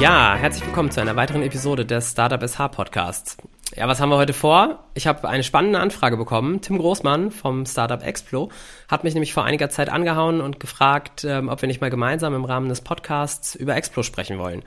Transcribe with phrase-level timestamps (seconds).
[0.00, 3.36] Ja, herzlich willkommen zu einer weiteren Episode des Startup SH Podcasts.
[3.76, 4.84] Ja, was haben wir heute vor?
[4.94, 6.60] Ich habe eine spannende Anfrage bekommen.
[6.60, 8.50] Tim Großmann vom Startup Explo
[8.88, 12.34] hat mich nämlich vor einiger Zeit angehauen und gefragt, ähm, ob wir nicht mal gemeinsam
[12.34, 14.64] im Rahmen des Podcasts über Explo sprechen wollen.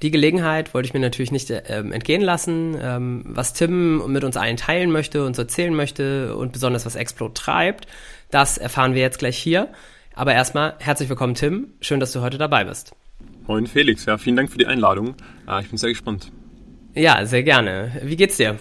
[0.00, 2.76] Die Gelegenheit wollte ich mir natürlich nicht ähm, entgehen lassen.
[2.80, 7.28] Ähm, was Tim mit uns allen teilen möchte, uns erzählen möchte und besonders was Explo
[7.30, 7.88] treibt,
[8.30, 9.68] das erfahren wir jetzt gleich hier.
[10.14, 11.74] Aber erstmal herzlich willkommen, Tim.
[11.80, 12.94] Schön, dass du heute dabei bist.
[13.48, 15.14] Moin Felix, ja, vielen Dank für die Einladung.
[15.48, 16.30] Äh, ich bin sehr gespannt.
[16.94, 17.92] Ja, sehr gerne.
[18.04, 18.58] Wie geht's dir?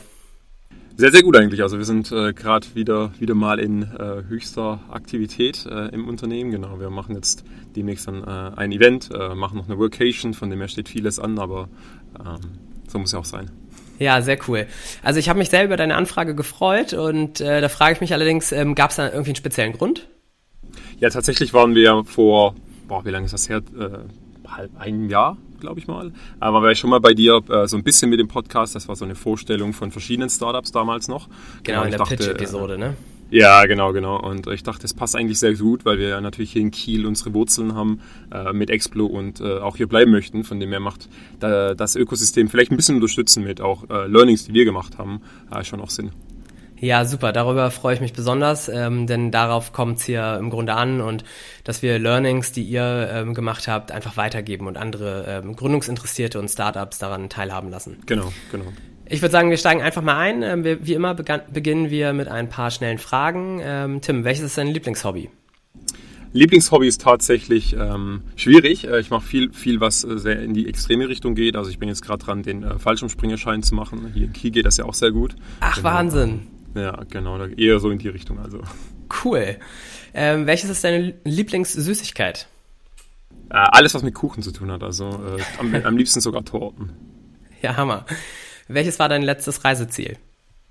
[0.95, 1.61] Sehr, sehr gut eigentlich.
[1.61, 6.51] Also wir sind äh, gerade wieder, wieder mal in äh, höchster Aktivität äh, im Unternehmen.
[6.51, 7.43] Genau, wir machen jetzt
[7.75, 11.19] demnächst dann äh, ein Event, äh, machen noch eine Workation, von dem her steht vieles
[11.19, 11.67] an, aber
[12.17, 12.39] ähm,
[12.87, 13.51] so muss ja auch sein.
[13.99, 14.67] Ja, sehr cool.
[15.03, 18.51] Also ich habe mich sehr über deine Anfrage gefreut und da frage ich mich allerdings,
[18.53, 20.07] ähm, gab es da irgendwie einen speziellen Grund?
[20.99, 22.55] Ja, tatsächlich waren wir vor,
[22.87, 23.63] boah, wie lange ist das her?
[24.55, 26.11] Halb einem Jahr, glaube ich mal.
[26.39, 28.75] Aber war ich schon mal bei dir äh, so ein bisschen mit dem Podcast.
[28.75, 31.27] Das war so eine Vorstellung von verschiedenen Startups damals noch.
[31.63, 32.93] Genau, in der Pitch-Episode, äh, ne?
[33.29, 34.21] Ja, genau, genau.
[34.21, 37.05] Und ich dachte, es passt eigentlich sehr gut, weil wir ja natürlich hier in Kiel
[37.05, 37.99] unsere Wurzeln haben
[38.31, 40.45] äh, mit Explo und äh, auch hier bleiben möchten.
[40.45, 41.09] Von dem her macht
[41.41, 45.21] da, das Ökosystem vielleicht ein bisschen unterstützen mit auch äh, Learnings, die wir gemacht haben,
[45.51, 46.11] äh, schon auch Sinn.
[46.79, 47.31] Ja, super.
[47.31, 51.23] Darüber freue ich mich besonders, ähm, denn darauf kommt es hier im Grunde an und
[51.63, 56.49] dass wir Learnings, die ihr ähm, gemacht habt, einfach weitergeben und andere ähm, Gründungsinteressierte und
[56.49, 57.97] Startups daran teilhaben lassen.
[58.05, 58.65] Genau, genau.
[59.09, 60.43] Ich würde sagen, wir steigen einfach mal ein.
[60.43, 63.59] Ähm, wir, wie immer beginnen wir mit ein paar schnellen Fragen.
[63.63, 65.29] Ähm, Tim, welches ist dein Lieblingshobby?
[66.33, 68.85] Lieblingshobby ist tatsächlich ähm, schwierig.
[68.85, 71.55] Äh, ich mache viel, viel, was äh, sehr in die extreme Richtung geht.
[71.55, 74.11] Also ich bin jetzt gerade dran, den äh, Fallschirmspringerschein zu machen.
[74.13, 75.35] Hier in Kiel geht das ja auch sehr gut.
[75.61, 75.89] Ach, genau.
[75.89, 76.56] Wahnsinn.
[76.75, 78.61] Ja, genau, eher so in die Richtung also.
[79.23, 79.57] Cool.
[80.13, 82.47] Ähm, welches ist deine Lieblingssüßigkeit?
[83.49, 86.91] Äh, alles, was mit Kuchen zu tun hat, also äh, am, am liebsten sogar Torten.
[87.59, 88.05] Ja, Hammer.
[88.67, 90.17] Welches war dein letztes Reiseziel?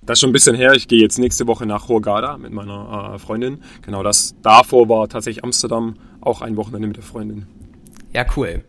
[0.02, 0.72] Das ist schon ein bisschen her.
[0.74, 3.60] Ich gehe jetzt nächste Woche nach Hurghada mit meiner äh, Freundin.
[3.82, 7.48] Genau das davor war tatsächlich Amsterdam, auch ein Wochenende mit der Freundin.
[8.12, 8.62] Ja, cool.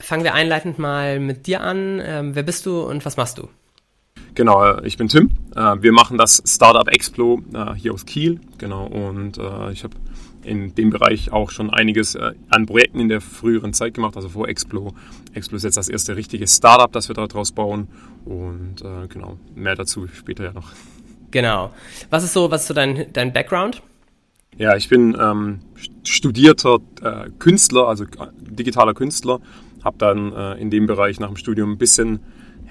[0.00, 2.00] Fangen wir einleitend mal mit dir an.
[2.02, 3.48] Ähm, wer bist du und was machst du?
[4.34, 5.30] Genau, äh, ich bin Tim.
[5.54, 8.40] Äh, wir machen das Startup Explo äh, hier aus Kiel.
[8.58, 9.38] Genau, und
[9.72, 9.94] ich habe
[10.44, 14.48] in dem Bereich auch schon einiges an Projekten in der früheren Zeit gemacht, also vor
[14.48, 14.94] Explo.
[15.34, 17.88] Explo ist jetzt das erste richtige Startup, das wir daraus bauen.
[18.24, 18.76] Und
[19.08, 20.70] genau, mehr dazu später ja noch.
[21.32, 21.72] Genau.
[22.10, 23.82] Was ist so, was ist so dein, dein Background?
[24.58, 25.60] Ja, ich bin ähm,
[26.04, 28.04] studierter äh, Künstler, also
[28.40, 29.40] digitaler Künstler.
[29.82, 32.20] Habe dann äh, in dem Bereich nach dem Studium ein bisschen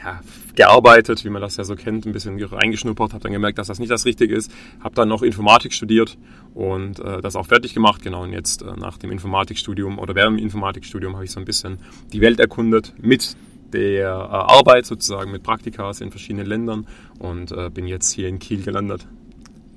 [0.03, 0.21] ja,
[0.55, 3.79] gearbeitet, wie man das ja so kennt, ein bisschen reingeschnuppert, habe dann gemerkt, dass das
[3.79, 4.51] nicht das Richtige ist,
[4.81, 6.17] habe dann noch Informatik studiert
[6.53, 10.39] und äh, das auch fertig gemacht, genau, und jetzt äh, nach dem Informatikstudium oder während
[10.39, 11.79] dem Informatikstudium habe ich so ein bisschen
[12.11, 13.35] die Welt erkundet mit
[13.73, 16.87] der äh, Arbeit sozusagen, mit Praktikas in verschiedenen Ländern
[17.19, 19.07] und äh, bin jetzt hier in Kiel gelandet.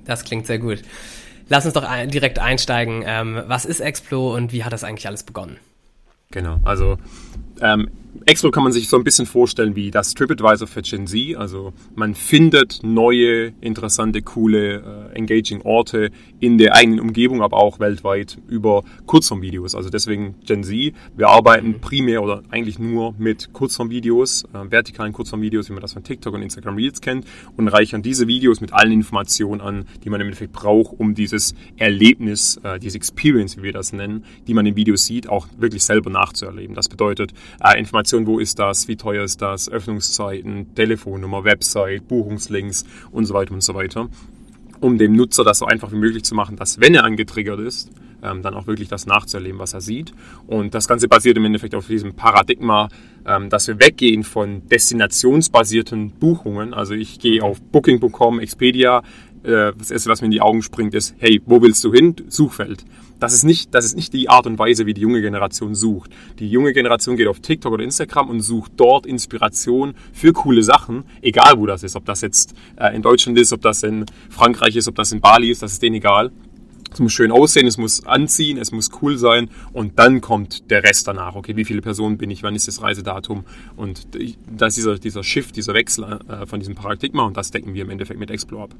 [0.05, 0.81] Das klingt sehr gut.
[1.47, 3.03] Lass uns doch ein, direkt einsteigen.
[3.05, 5.57] Ähm, was ist Explo und wie hat das eigentlich alles begonnen?
[6.31, 6.97] Genau, also
[7.61, 7.89] ähm,
[8.25, 11.35] Expo kann man sich so ein bisschen vorstellen wie das TripAdvisor für Gen Z.
[11.35, 17.79] Also man findet neue, interessante, coole, äh, engaging Orte in der eigenen Umgebung, aber auch
[17.79, 19.75] weltweit über Kurzformvideos.
[19.75, 20.93] Also deswegen Gen Z.
[21.17, 26.03] Wir arbeiten primär oder eigentlich nur mit Kurzformvideos, äh, vertikalen Kurzformvideos, wie man das von
[26.03, 27.25] TikTok und Instagram Reels kennt,
[27.57, 31.53] und reichern diese Videos mit allen Informationen an, die man im Endeffekt braucht, um dieses
[31.77, 35.83] Erlebnis, äh, diese Experience, wie wir das nennen, die man in Videos sieht, auch wirklich
[35.83, 36.75] selber nachzuerleben.
[36.75, 42.07] Das bedeutet äh, Informationen Informationen, wo ist das, wie teuer ist das, Öffnungszeiten, Telefonnummer, Website,
[42.07, 44.09] Buchungslinks und so weiter und so weiter.
[44.79, 47.89] Um dem Nutzer das so einfach wie möglich zu machen, dass wenn er angetriggert ist,
[48.21, 50.13] ähm, dann auch wirklich das nachzuerleben, was er sieht.
[50.45, 52.89] Und das Ganze basiert im Endeffekt auf diesem Paradigma,
[53.25, 56.75] ähm, dass wir weggehen von destinationsbasierten Buchungen.
[56.75, 59.01] Also ich gehe auf Booking.com, Expedia,
[59.45, 62.15] äh, das erste, was mir in die Augen springt, ist, hey, wo willst du hin?
[62.27, 62.85] Suchfeld.
[63.19, 66.11] Das ist, nicht, das ist nicht die Art und Weise, wie die junge Generation sucht.
[66.39, 71.05] Die junge Generation geht auf TikTok oder Instagram und sucht dort Inspiration für coole Sachen,
[71.21, 71.95] egal wo das ist.
[71.95, 75.21] Ob das jetzt äh, in Deutschland ist, ob das in Frankreich ist, ob das in
[75.21, 76.31] Bali ist, das ist denen egal.
[76.91, 80.83] Es muss schön aussehen, es muss anziehen, es muss cool sein und dann kommt der
[80.83, 81.35] Rest danach.
[81.35, 83.43] Okay, wie viele Personen bin ich, wann ist das Reisedatum?
[83.75, 84.07] Und
[84.49, 87.83] das ist dieser, dieser Shift, dieser Wechsel äh, von diesem Paradigma und das decken wir
[87.83, 88.75] im Endeffekt mit Explore ab.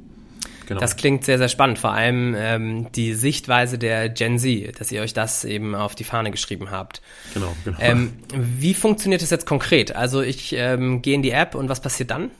[0.68, 0.80] Genau.
[0.80, 1.80] Das klingt sehr, sehr spannend.
[1.80, 6.04] Vor allem ähm, die Sichtweise der Gen Z, dass ihr euch das eben auf die
[6.04, 7.02] Fahne geschrieben habt.
[7.34, 7.78] Genau, genau.
[7.80, 9.96] Ähm, wie funktioniert das jetzt konkret?
[9.96, 12.32] Also ich ähm, gehe in die App und was passiert dann?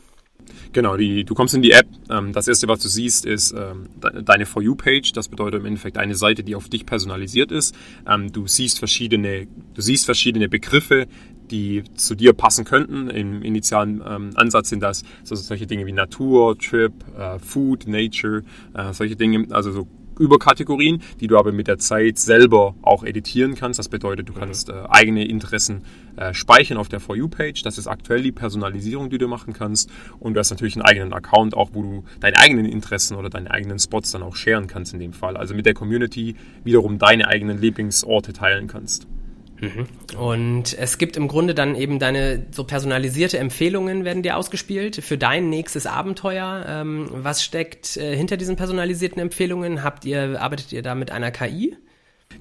[0.74, 1.88] Genau, die, du kommst in die App.
[2.10, 3.88] Ähm, das erste, was du siehst, ist ähm,
[4.24, 5.14] deine For You-Page.
[5.14, 7.76] Das bedeutet im Endeffekt eine Seite, die auf dich personalisiert ist.
[8.08, 11.08] Ähm, du siehst verschiedene, du siehst verschiedene Begriffe,
[11.52, 13.10] die zu dir passen könnten.
[13.10, 18.44] Im initialen ähm, Ansatz sind das so, solche Dinge wie Natur, Trip, äh, Food, Nature,
[18.74, 19.88] äh, solche Dinge, also so
[20.20, 23.80] Überkategorien, die du aber mit der Zeit selber auch editieren kannst.
[23.80, 24.38] Das bedeutet, du mhm.
[24.38, 25.84] kannst äh, eigene Interessen
[26.16, 27.62] äh, speichern auf der For You-Page.
[27.64, 29.90] Das ist aktuell die Personalisierung, die du machen kannst.
[30.20, 33.52] Und du hast natürlich einen eigenen Account, auch wo du deine eigenen Interessen oder deine
[33.52, 35.38] eigenen Spots dann auch sharen kannst in dem Fall.
[35.38, 39.08] Also mit der Community wiederum deine eigenen Lieblingsorte teilen kannst.
[39.66, 40.18] Mhm.
[40.18, 45.18] Und es gibt im Grunde dann eben deine so personalisierte Empfehlungen werden dir ausgespielt für
[45.18, 46.66] dein nächstes Abenteuer.
[46.68, 49.84] Ähm, was steckt äh, hinter diesen personalisierten Empfehlungen?
[49.84, 51.78] Habt ihr, arbeitet ihr da mit einer KI?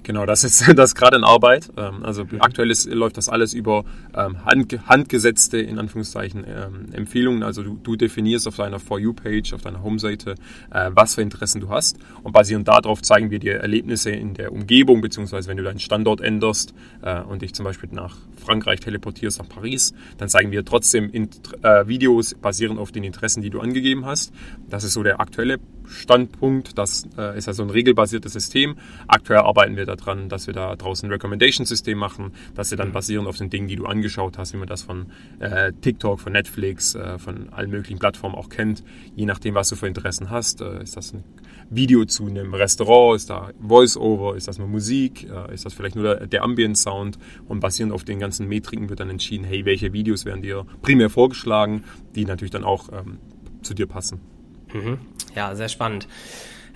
[0.03, 1.71] Genau, das ist das gerade in Arbeit.
[1.77, 7.43] Ähm, also aktuell ist, läuft das alles über ähm, hand, handgesetzte, in Anführungszeichen, ähm, Empfehlungen.
[7.43, 10.35] Also du, du, definierst auf deiner For You-Page, auf deiner Home-Seite,
[10.71, 11.99] äh, was für Interessen du hast.
[12.23, 16.21] Und basierend darauf zeigen wir dir Erlebnisse in der Umgebung, beziehungsweise wenn du deinen Standort
[16.21, 21.11] änderst äh, und dich zum Beispiel nach Frankreich teleportierst, nach Paris, dann zeigen wir trotzdem
[21.13, 24.33] äh, Videos basierend auf den Interessen, die du angegeben hast.
[24.69, 26.79] Das ist so der aktuelle Standpunkt.
[26.79, 28.77] Das äh, ist also ein regelbasiertes System.
[29.07, 33.29] Aktuell arbeiten wir daran, dass wir da draußen ein Recommendation-System machen, dass wir dann basierend
[33.29, 35.07] auf den Dingen, die du angeschaut hast, wie man das von
[35.41, 38.85] äh, TikTok, von Netflix, äh, von allen möglichen Plattformen auch kennt,
[39.15, 40.61] je nachdem, was du für Interessen hast.
[40.61, 41.25] Äh, ist das ein
[41.71, 43.17] Video zu einem Restaurant?
[43.17, 44.37] Ist da Voice-Over?
[44.37, 45.29] Ist das nur Musik?
[45.29, 47.19] Äh, ist das vielleicht nur der, der Ambient-Sound?
[47.49, 51.11] Und basierend auf den ganzen Metriken wird dann entschieden, hey, welche Videos werden dir primär
[51.11, 51.85] vorgeschlagen,
[52.15, 53.19] die natürlich dann auch ähm,
[53.63, 54.34] zu dir passen.
[54.75, 54.99] Mhm.
[55.35, 56.07] Ja, sehr spannend.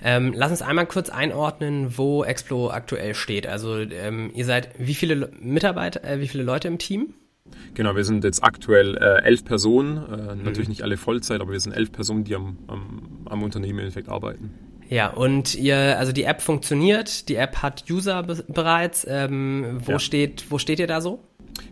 [0.01, 3.45] Ähm, lass uns einmal kurz einordnen, wo Explo aktuell steht.
[3.45, 7.13] Also ähm, ihr seid wie viele Mitarbeiter, äh, wie viele Leute im Team?
[7.73, 10.43] Genau, wir sind jetzt aktuell äh, elf Personen, äh, mhm.
[10.43, 13.85] natürlich nicht alle Vollzeit, aber wir sind elf Personen, die am, am, am Unternehmen im
[13.85, 14.51] Endeffekt arbeiten.
[14.89, 19.05] Ja, und ihr, also die App funktioniert, die App hat User be bereits.
[19.07, 19.99] Ähm, wo, ja.
[19.99, 21.19] steht, wo steht ihr da so?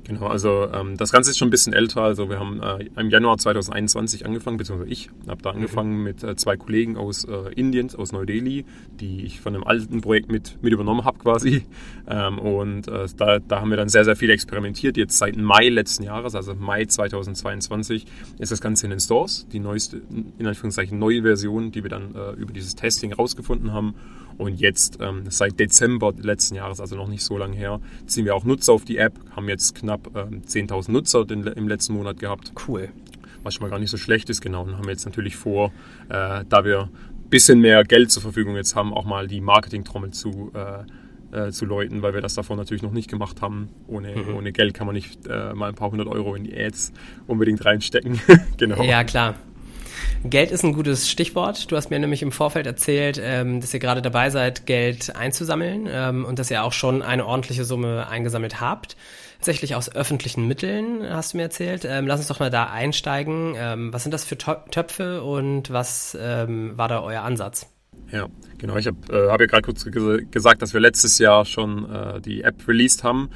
[0.04, 2.02] Genau, also ähm, das Ganze ist schon ein bisschen älter.
[2.02, 6.36] Also wir haben äh, im Januar 2021 angefangen, beziehungsweise ich habe da angefangen mit äh,
[6.36, 8.66] zwei Kollegen aus äh, Indien, aus Neu-Delhi,
[9.00, 11.66] die ich von einem alten Projekt mit, mit übernommen habe quasi.
[12.10, 14.96] Ähm, und äh, da, da haben wir dann sehr, sehr viel experimentiert.
[14.96, 18.06] Jetzt seit Mai letzten Jahres, also Mai 2022,
[18.40, 19.46] ist das Ganze in den Stores.
[19.52, 20.02] Die neueste,
[20.40, 23.96] in Anführungszeichen, neue Version, die wir dann äh, über dieses Testing rausgefunden haben.
[24.38, 28.36] Und jetzt ähm, seit Dezember letzten Jahres, also noch nicht so lange her, ziehen wir
[28.36, 32.20] auch Nutzer auf die App, haben jetzt knapp ähm, 10.000 Nutzer den, im letzten Monat
[32.20, 32.52] gehabt.
[32.68, 32.90] Cool.
[33.44, 34.64] Was schon mal gar nicht so schlecht ist, genau.
[34.64, 35.72] Und haben jetzt natürlich vor,
[36.10, 40.12] äh, da wir ein bisschen mehr Geld zur Verfügung jetzt haben, auch mal die Marketing-Trommel
[40.12, 43.70] zu, äh, äh, zu läuten, weil wir das davor natürlich noch nicht gemacht haben.
[43.88, 44.36] Ohne, mhm.
[44.36, 46.94] ohne Geld kann man nicht äh, mal ein paar hundert Euro in die Ads
[47.28, 48.20] unbedingt reinstecken.
[48.58, 48.82] genau.
[48.84, 49.36] Ja, klar.
[50.24, 51.72] Geld ist ein gutes Stichwort.
[51.72, 55.88] Du hast mir nämlich im Vorfeld erzählt, ähm, dass ihr gerade dabei seid, Geld einzusammeln
[55.90, 58.98] ähm, und dass ihr auch schon eine ordentliche Summe eingesammelt habt.
[59.38, 61.86] Tatsächlich aus öffentlichen Mitteln, hast du mir erzählt.
[61.86, 63.54] Ähm, lass uns doch mal da einsteigen.
[63.56, 67.68] Ähm, was sind das für Töpfe und was ähm, war da euer Ansatz?
[68.12, 68.78] Ja, genau.
[68.78, 69.86] Ich habe äh, hab ja gerade kurz
[70.32, 73.30] gesagt, dass wir letztes Jahr schon äh, die App released haben.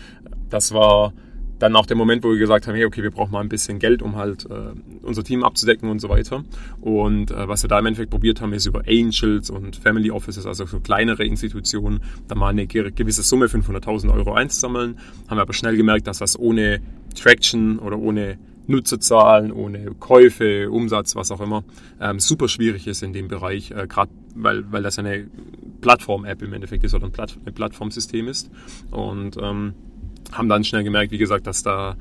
[0.50, 1.14] Das war
[1.62, 3.78] dann auch der Moment, wo wir gesagt haben, hey, okay, wir brauchen mal ein bisschen
[3.78, 4.74] Geld, um halt äh,
[5.04, 6.44] unser Team abzudecken und so weiter.
[6.82, 10.46] Und äh, was wir da im Endeffekt probiert haben, ist über Angels und Family Offices,
[10.46, 14.98] also so kleinere Institutionen, da mal eine gewisse Summe, 500.000 Euro einzusammeln.
[15.28, 16.82] Haben aber schnell gemerkt, dass das ohne
[17.16, 21.64] Traction oder ohne Nutzerzahlen, ohne Käufe, Umsatz, was auch immer,
[22.00, 25.28] ähm, super schwierig ist in dem Bereich, äh, gerade weil, weil das eine
[25.82, 28.50] Plattform-App im Endeffekt ist oder ein, Platt ein Plattformsystem ist.
[28.92, 29.74] Und ähm,
[30.32, 31.96] haben dann schnell gemerkt, wie gesagt, dass da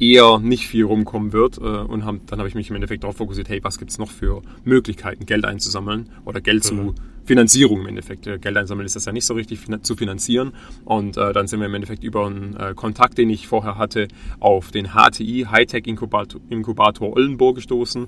[0.00, 3.16] eher nicht viel rumkommen wird äh, und haben, dann habe ich mich im Endeffekt darauf
[3.16, 6.68] fokussiert, hey, was gibt es noch für Möglichkeiten, Geld einzusammeln oder Geld mhm.
[6.68, 6.94] zu
[7.26, 8.26] Finanzierung im Endeffekt.
[8.26, 10.52] Äh, Geld einsammeln ist das ja nicht so richtig zu finanzieren
[10.86, 14.08] und äh, dann sind wir im Endeffekt über einen äh, Kontakt, den ich vorher hatte,
[14.40, 18.06] auf den HTI, Hightech Inkubator, Inkubator Oldenburg gestoßen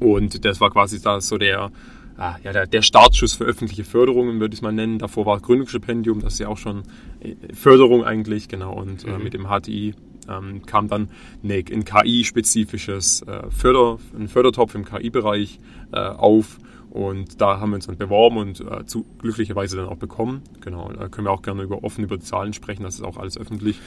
[0.00, 1.70] und das war quasi da so der
[2.18, 4.98] ah, ja, der, der Startschuss für öffentliche Förderungen, würde ich es mal nennen.
[4.98, 6.82] Davor war Gründungsstipendium, das ist ja auch schon
[7.20, 8.74] äh, Förderung eigentlich, genau.
[8.74, 9.20] Und äh, mhm.
[9.20, 9.94] äh, mit dem HTI
[10.28, 11.08] ähm, kam dann
[11.42, 15.60] eine, ein KI-spezifisches äh, Förder, ein Fördertopf im KI-Bereich
[15.92, 16.58] äh, auf.
[16.90, 20.42] Und da haben wir uns dann beworben und äh, zu, glücklicherweise dann auch bekommen.
[20.62, 23.36] Genau, da können wir auch gerne über, offen über Zahlen sprechen, das ist auch alles
[23.36, 23.78] öffentlich.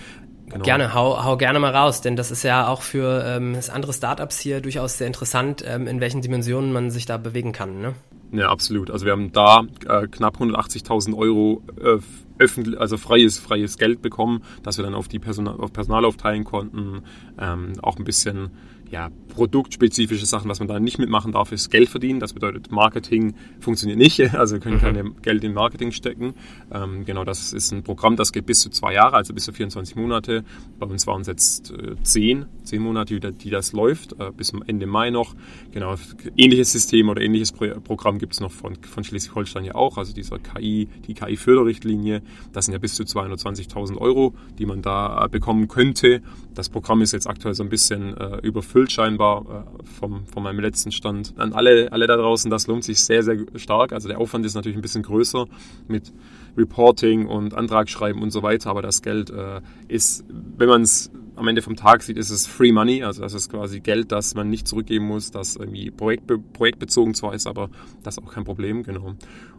[0.49, 0.63] Genau.
[0.63, 4.39] Gerne, hau, hau gerne mal raus, denn das ist ja auch für ähm, andere Startups
[4.39, 7.81] hier durchaus sehr interessant, ähm, in welchen Dimensionen man sich da bewegen kann.
[7.81, 7.93] Ne?
[8.31, 8.91] Ja, absolut.
[8.91, 11.97] Also wir haben da äh, knapp 180.000 Euro äh,
[12.37, 16.43] öffentlich, also freies, freies Geld bekommen, das wir dann auf die Personal, auf Personal aufteilen
[16.43, 17.01] konnten,
[17.39, 18.51] ähm, auch ein bisschen
[18.91, 22.19] ja, produktspezifische Sachen, was man da nicht mitmachen darf, ist Geld verdienen.
[22.19, 24.19] Das bedeutet, Marketing funktioniert nicht.
[24.39, 24.81] Also wir können mhm.
[24.81, 26.33] keine Geld in Marketing stecken.
[26.71, 29.51] Ähm, genau, das ist ein Programm, das geht bis zu zwei Jahre, also bis zu
[29.51, 30.43] 24 Monate.
[30.79, 34.53] Bei uns waren es jetzt äh, zehn, zehn Monate, die, die das läuft, äh, bis
[34.67, 35.35] Ende Mai noch.
[35.71, 35.95] Genau,
[36.37, 39.97] ähnliches System oder ähnliches Pro Programm gibt es noch von, von Schleswig-Holstein ja auch.
[39.97, 42.21] Also dieser KI, die KI-Förderrichtlinie,
[42.53, 46.21] das sind ja bis zu 220.000 Euro, die man da äh, bekommen könnte.
[46.53, 50.59] Das Programm ist jetzt aktuell so ein bisschen äh, überfüllt scheinbar äh, vom, von meinem
[50.59, 51.33] letzten Stand.
[51.37, 53.93] An alle, alle da draußen, das lohnt sich sehr, sehr stark.
[53.93, 55.47] Also der Aufwand ist natürlich ein bisschen größer
[55.87, 56.13] mit
[56.57, 61.47] Reporting und Antragsschreiben und so weiter, aber das Geld äh, ist, wenn man es am
[61.47, 64.49] Ende vom Tag sieht, ist es Free Money, also das ist quasi Geld, das man
[64.49, 67.69] nicht zurückgeben muss, das irgendwie projektbe projektbezogen zwar ist, aber
[68.03, 69.15] das ist auch kein Problem, genau.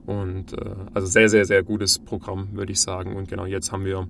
[0.06, 3.16] Und äh, also sehr, sehr, sehr gutes Programm, würde ich sagen.
[3.16, 4.08] Und genau, jetzt haben wir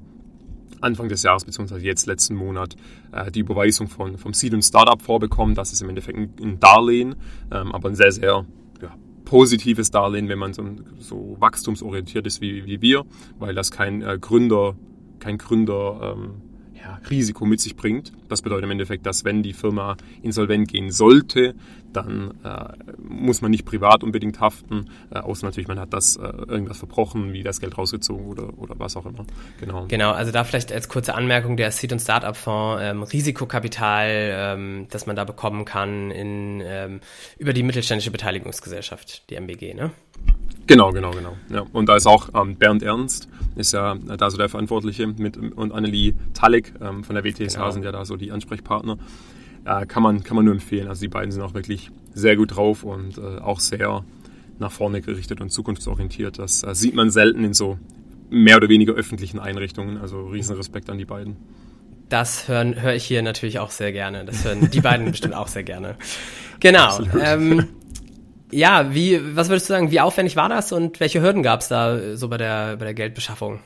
[0.81, 2.77] Anfang des Jahres, beziehungsweise jetzt letzten Monat,
[3.13, 5.55] äh, die Überweisung von, vom Seed und Startup vorbekommen.
[5.55, 7.17] Das ist im Endeffekt ein, ein Darlehen,
[7.51, 8.45] ähm, aber ein sehr, sehr
[8.83, 8.95] ja,
[9.25, 10.65] positives Darlehen, wenn man so,
[10.99, 13.05] so wachstumsorientiert ist wie, wie wir,
[13.39, 14.77] weil das kein äh, Gründer,
[15.19, 16.50] kein Gründer ähm,
[17.11, 18.13] Risiko mit sich bringt.
[18.29, 21.55] Das bedeutet im Endeffekt, dass wenn die Firma insolvent gehen sollte,
[21.93, 26.23] dann äh, muss man nicht privat unbedingt haften, äh, außer natürlich, man hat das äh,
[26.23, 29.25] irgendwas verbrochen, wie das Geld rausgezogen oder, oder was auch immer.
[29.59, 29.87] Genau.
[29.89, 35.07] Genau, also da vielleicht als kurze Anmerkung, der Seed- und Startup-Fonds, ähm, Risikokapital, ähm, das
[35.07, 37.01] man da bekommen kann in, ähm,
[37.39, 39.91] über die mittelständische Beteiligungsgesellschaft, die MBG, ne?
[40.67, 41.37] Genau, genau, genau.
[41.49, 41.65] Ja.
[41.73, 45.73] Und da ist auch ähm, Bernd Ernst, ist ja da so der Verantwortliche mit, und
[45.73, 47.71] Annelie Talek ähm, von der WTSH genau.
[47.73, 48.97] sind ja da so die Ansprechpartner.
[49.65, 50.87] Äh, kann, man, kann man nur empfehlen.
[50.87, 54.05] Also die beiden sind auch wirklich sehr gut drauf und äh, auch sehr
[54.61, 56.39] nach vorne gerichtet und zukunftsorientiert.
[56.39, 57.79] Das äh, sieht man selten in so
[58.31, 59.99] mehr oder weniger öffentlichen Einrichtungen.
[59.99, 61.37] Also riesen Respekt an die beiden.
[62.09, 64.25] Das höre ich hier natürlich auch sehr gerne.
[64.25, 65.97] Das hören die beiden bestimmt auch sehr gerne.
[66.61, 66.99] Genau.
[68.51, 71.69] Ja, wie, was würdest du sagen, wie aufwendig war das und welche Hürden gab es
[71.69, 73.61] da so bei der, bei der Geldbeschaffung?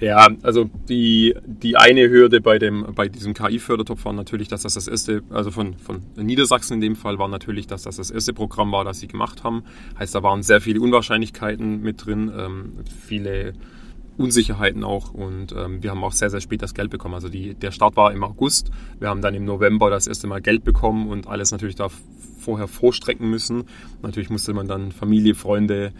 [0.00, 4.74] Ja, also die, die eine Hürde bei, dem, bei diesem KI-Fördertopf war natürlich, dass das
[4.74, 8.32] das erste, also von, von Niedersachsen in dem Fall, war natürlich, dass das das erste
[8.32, 9.64] Programm war, das sie gemacht haben.
[9.98, 12.72] Heißt, da waren sehr viele Unwahrscheinlichkeiten mit drin, ähm,
[13.06, 13.52] viele
[14.18, 17.14] Unsicherheiten auch und ähm, wir haben auch sehr, sehr spät das Geld bekommen.
[17.14, 20.40] Also die, der Start war im August, wir haben dann im November das erste Mal
[20.40, 21.88] Geld bekommen und alles natürlich da
[22.42, 23.64] vorher vorstrecken müssen.
[24.02, 25.92] Natürlich musste man dann Familie, Freunde,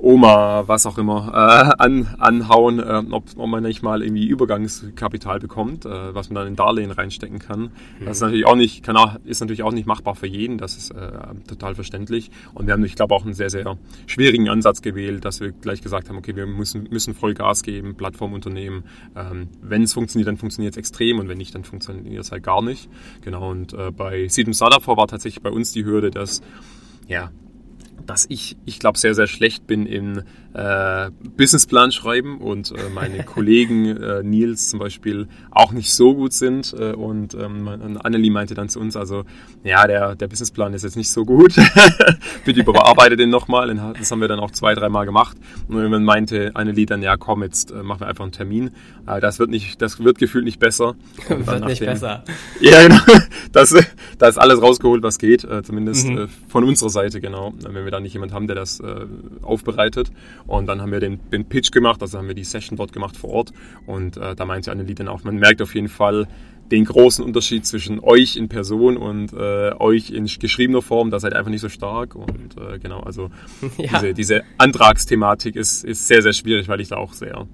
[0.00, 5.40] Oma, was auch immer, äh, an, anhauen, äh, ob, ob, man nicht mal irgendwie Übergangskapital
[5.40, 7.62] bekommt, äh, was man dann in Darlehen reinstecken kann.
[7.62, 8.04] Mhm.
[8.04, 10.76] Das ist natürlich auch nicht, kann auch, ist natürlich auch nicht machbar für jeden, das
[10.76, 11.10] ist äh,
[11.48, 12.30] total verständlich.
[12.54, 13.76] Und wir haben, ich glaube, auch einen sehr, sehr
[14.06, 17.96] schwierigen Ansatz gewählt, dass wir gleich gesagt haben, okay, wir müssen, müssen voll Gas geben,
[17.96, 18.84] Plattformunternehmen.
[19.16, 22.44] Ähm, wenn es funktioniert, dann funktioniert es extrem und wenn nicht, dann funktioniert es halt
[22.44, 22.88] gar nicht.
[23.22, 26.40] Genau, und äh, bei Seed Startup war tatsächlich bei uns die Hürde, dass
[27.08, 27.30] ja,
[28.08, 30.22] dass ich, ich glaube, sehr, sehr schlecht bin in
[30.54, 36.32] äh, Businessplan schreiben und äh, meine Kollegen äh, Nils zum Beispiel auch nicht so gut
[36.32, 36.74] sind.
[36.76, 39.24] Äh, und ähm, Annelie meinte dann zu uns, also
[39.62, 41.54] ja, der, der Businessplan ist jetzt nicht so gut.
[42.46, 43.74] Bitte überarbeite den nochmal.
[43.98, 45.36] Das haben wir dann auch zwei, dreimal gemacht.
[45.68, 48.70] Und irgendwann meinte Annelie dann, ja komm, jetzt äh, machen wir einfach einen Termin.
[49.06, 50.94] Äh, das wird nicht, das wird gefühlt nicht besser.
[51.28, 52.24] Wird nicht dem, besser.
[52.60, 53.00] Ja, genau.
[53.52, 53.74] Das,
[54.18, 56.28] da ist alles rausgeholt, was geht, zumindest mhm.
[56.48, 57.52] von unserer Seite, genau.
[57.62, 59.06] Wenn wir da nicht jemand haben, der das äh,
[59.42, 60.10] aufbereitet.
[60.46, 63.16] Und dann haben wir den, den, Pitch gemacht, also haben wir die Session dort gemacht
[63.16, 63.52] vor Ort.
[63.86, 66.26] Und äh, da meinte Annelie dann auch, man merkt auf jeden Fall
[66.70, 71.10] den großen Unterschied zwischen euch in Person und äh, euch in geschriebener Form.
[71.10, 72.14] Da seid ihr einfach nicht so stark.
[72.14, 73.30] Und äh, genau, also
[73.78, 73.88] ja.
[73.94, 77.46] diese, diese Antragsthematik ist, ist sehr, sehr schwierig, weil ich da auch sehr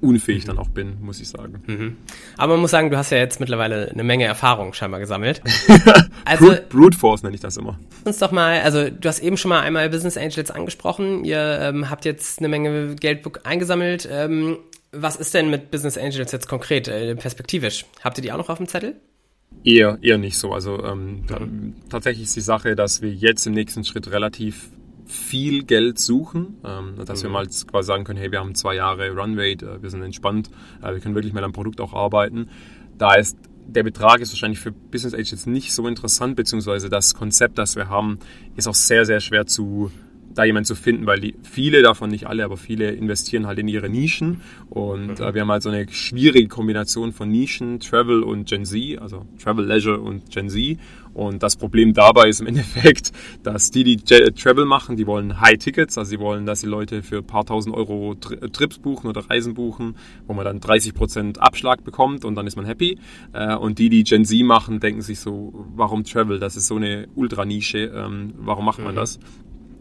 [0.00, 0.48] unfähig mhm.
[0.48, 1.62] dann auch bin, muss ich sagen.
[1.66, 1.96] Mhm.
[2.36, 5.42] Aber man muss sagen, du hast ja jetzt mittlerweile eine Menge Erfahrung scheinbar gesammelt.
[6.24, 7.78] also, Brute, Brute Force nenne ich das immer.
[8.04, 11.24] Uns doch mal, also du hast eben schon mal einmal Business Angels angesprochen.
[11.24, 14.08] Ihr ähm, habt jetzt eine Menge Geld eingesammelt.
[14.10, 14.58] Ähm,
[14.92, 17.84] was ist denn mit Business Angels jetzt konkret, äh, perspektivisch?
[18.02, 18.96] Habt ihr die auch noch auf dem Zettel?
[19.64, 20.52] Eher, eher nicht so.
[20.52, 21.74] Also ähm, mhm.
[21.90, 24.70] tatsächlich ist die Sache, dass wir jetzt im nächsten Schritt relativ
[25.08, 27.26] viel Geld suchen, ähm, dass mhm.
[27.26, 30.50] wir mal quasi sagen können, hey, wir haben zwei Jahre Runrate, äh, wir sind entspannt,
[30.82, 32.48] äh, wir können wirklich mal am Produkt auch arbeiten.
[32.98, 37.14] Da ist der Betrag ist wahrscheinlich für Business Age jetzt nicht so interessant, beziehungsweise das
[37.14, 38.18] Konzept, das wir haben,
[38.56, 39.90] ist auch sehr, sehr schwer zu
[40.38, 43.66] da jemanden zu finden, weil die, viele davon, nicht alle, aber viele investieren halt in
[43.66, 45.24] ihre Nischen und mhm.
[45.24, 49.26] äh, wir haben halt so eine schwierige Kombination von Nischen, Travel und Gen Z, also
[49.42, 50.78] Travel, Leisure und Gen Z
[51.18, 53.10] und das Problem dabei ist im Endeffekt,
[53.42, 57.02] dass die, die Travel machen, die wollen High Tickets, also sie wollen, dass die Leute
[57.02, 59.96] für ein paar tausend Euro Trips buchen oder Reisen buchen,
[60.28, 62.98] wo man dann 30% Abschlag bekommt und dann ist man happy.
[63.32, 66.38] Äh, und die, die Gen Z machen, denken sich so, warum Travel?
[66.38, 68.98] Das ist so eine Ultranische, ähm, warum macht man mhm.
[68.98, 69.18] das?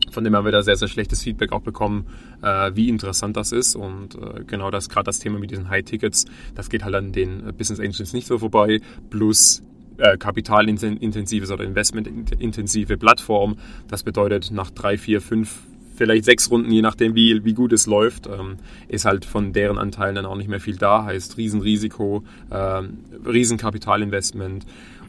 [0.09, 2.07] Von dem haben wir da sehr, sehr schlechtes Feedback auch bekommen,
[2.41, 3.75] äh, wie interessant das ist.
[3.75, 6.25] Und äh, genau das, gerade das Thema mit diesen High-Tickets,
[6.55, 8.79] das geht halt an den Business Angels nicht so vorbei.
[9.11, 9.61] Plus
[9.97, 13.57] äh, kapitalintensives oder investmentintensive Plattform.
[13.87, 15.59] Das bedeutet, nach drei, vier, fünf,
[15.95, 19.77] vielleicht sechs Runden, je nachdem, wie, wie gut es läuft, ähm, ist halt von deren
[19.77, 21.05] Anteilen dann auch nicht mehr viel da.
[21.05, 24.65] Heißt Riesenrisiko, ähm, Riesenkapitalinvestment.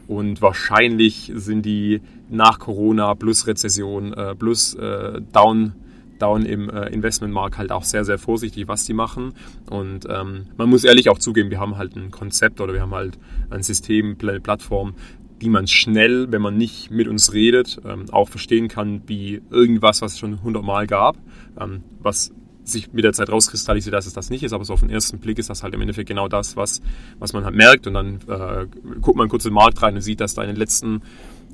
[0.07, 5.73] Und wahrscheinlich sind die nach Corona plus Rezession äh, plus äh, Down
[6.21, 9.33] Down im äh, Investmentmarkt halt auch sehr, sehr vorsichtig, was die machen.
[9.69, 12.93] Und ähm, man muss ehrlich auch zugeben, wir haben halt ein Konzept oder wir haben
[12.93, 13.17] halt
[13.49, 14.95] ein System, eine Plattform,
[15.41, 20.01] die man schnell, wenn man nicht mit uns redet, ähm, auch verstehen kann, wie irgendwas,
[20.01, 21.17] was es schon hundertmal gab,
[21.59, 22.31] ähm, was
[22.63, 25.19] sich mit der Zeit rauskristallisiert, dass es das nicht ist, aber so auf den ersten
[25.19, 26.81] Blick ist das halt im Endeffekt genau das, was,
[27.17, 28.67] was man halt merkt und dann äh,
[29.01, 31.01] guckt man kurz in den Markt rein und sieht, dass da in den letzten,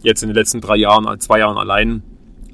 [0.02, 2.04] jetzt in den letzten drei Jahren, zwei Jahren allein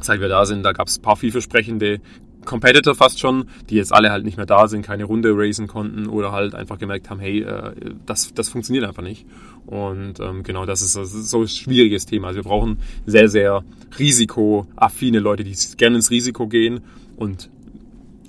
[0.03, 2.01] seit wir da sind, da gab es ein paar vielversprechende
[2.46, 6.08] Competitor fast schon, die jetzt alle halt nicht mehr da sind, keine Runde racen konnten
[6.08, 7.72] oder halt einfach gemerkt haben, hey, äh,
[8.05, 9.25] das, das funktioniert einfach nicht.
[9.65, 12.29] Und ähm, genau, das ist, das ist so ein schwieriges Thema.
[12.29, 13.63] Also wir brauchen sehr, sehr
[14.00, 16.81] risikoaffine Leute, die gerne ins Risiko gehen
[17.15, 17.50] und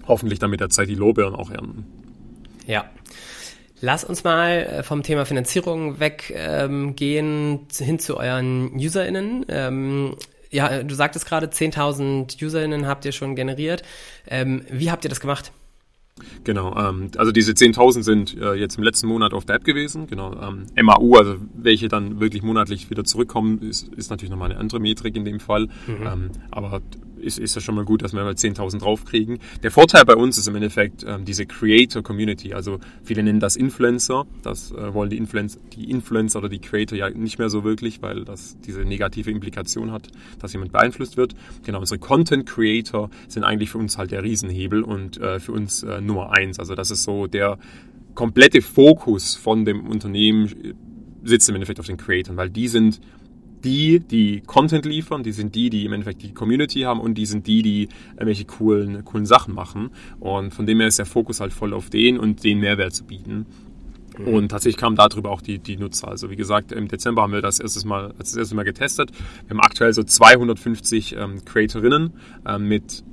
[0.06, 1.86] hoffentlich dann mit der Zeit die Lorbeeren auch ernten.
[2.66, 2.84] Ja.
[3.80, 9.44] Lass uns mal äh, vom Thema Finanzierung weggehen ähm, hin zu euren UserInnen.
[9.48, 10.14] Ähm,
[10.52, 13.82] ja, du sagtest gerade, 10.000 UserInnen habt ihr schon generiert.
[14.28, 15.52] Ähm, wie habt ihr das gemacht?
[16.44, 20.06] Genau, ähm, also diese 10.000 sind äh, jetzt im letzten Monat auf der App gewesen.
[20.06, 24.60] Genau, ähm, MAU, also welche dann wirklich monatlich wieder zurückkommen, ist, ist natürlich nochmal eine
[24.60, 25.68] andere Metrik in dem Fall.
[25.86, 26.06] Mhm.
[26.06, 26.82] Ähm, aber
[27.22, 29.38] ist, ist ja schon mal gut, dass wir mal 10.000 draufkriegen.
[29.62, 32.54] Der Vorteil bei uns ist im Endeffekt ähm, diese Creator-Community.
[32.54, 34.26] Also viele nennen das Influencer.
[34.42, 38.02] Das äh, wollen die, Influencer, die Influencer oder die Creator ja nicht mehr so wirklich,
[38.02, 41.34] weil das diese negative Implikation hat, dass jemand beeinflusst wird.
[41.64, 46.00] Genau, unsere Content-Creator sind eigentlich für uns halt der Riesenhebel und äh, für uns äh,
[46.00, 46.58] Nummer eins.
[46.58, 47.58] Also das ist so der
[48.14, 50.74] komplette Fokus von dem Unternehmen äh,
[51.24, 53.00] sitzt im Endeffekt auf den Creatoren, weil die sind
[53.64, 57.26] die, die Content liefern, die sind die, die im Endeffekt die Community haben und die
[57.26, 59.90] sind die, die irgendwelche coolen, coolen Sachen machen.
[60.20, 63.04] Und von dem her ist der Fokus halt voll auf den und den Mehrwert zu
[63.04, 63.46] bieten.
[64.18, 64.28] Mhm.
[64.28, 66.08] Und tatsächlich kamen darüber auch die, die Nutzer.
[66.08, 69.10] Also wie gesagt, im Dezember haben wir das erstes Mal, das erste Mal getestet.
[69.46, 72.12] Wir haben aktuell so 250 ähm, Creatorinnen
[72.46, 73.04] ähm, mit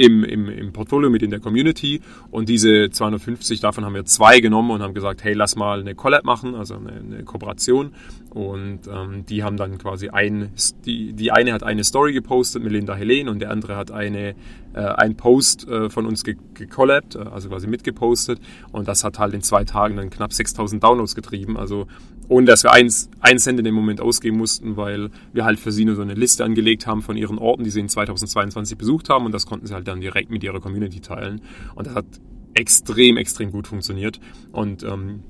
[0.00, 2.00] im, im, im Portfolio mit in der Community.
[2.30, 5.94] Und diese 250, davon haben wir zwei genommen und haben gesagt, hey, lass mal eine
[5.94, 7.92] Collab machen, also eine, eine Kooperation.
[8.30, 10.52] Und ähm, die haben dann quasi ein,
[10.86, 14.34] die, die eine hat eine Story gepostet, Melinda Helen und der andere hat eine,
[14.72, 18.40] äh, einen Post äh, von uns ge gecollabt, äh, also quasi mitgepostet.
[18.72, 21.86] Und das hat halt in zwei Tagen dann knapp 6000 Downloads getrieben, also
[22.30, 25.72] ohne dass wir eins, ein Cent in dem Moment ausgeben mussten, weil wir halt für
[25.72, 29.10] sie nur so eine Liste angelegt haben von ihren Orten, die sie in 2022 besucht
[29.10, 31.40] haben und das konnten sie halt dann direkt mit ihrer Community teilen.
[31.74, 32.06] Und das hat
[32.54, 34.20] extrem, extrem gut funktioniert.
[34.52, 35.24] Und ähm,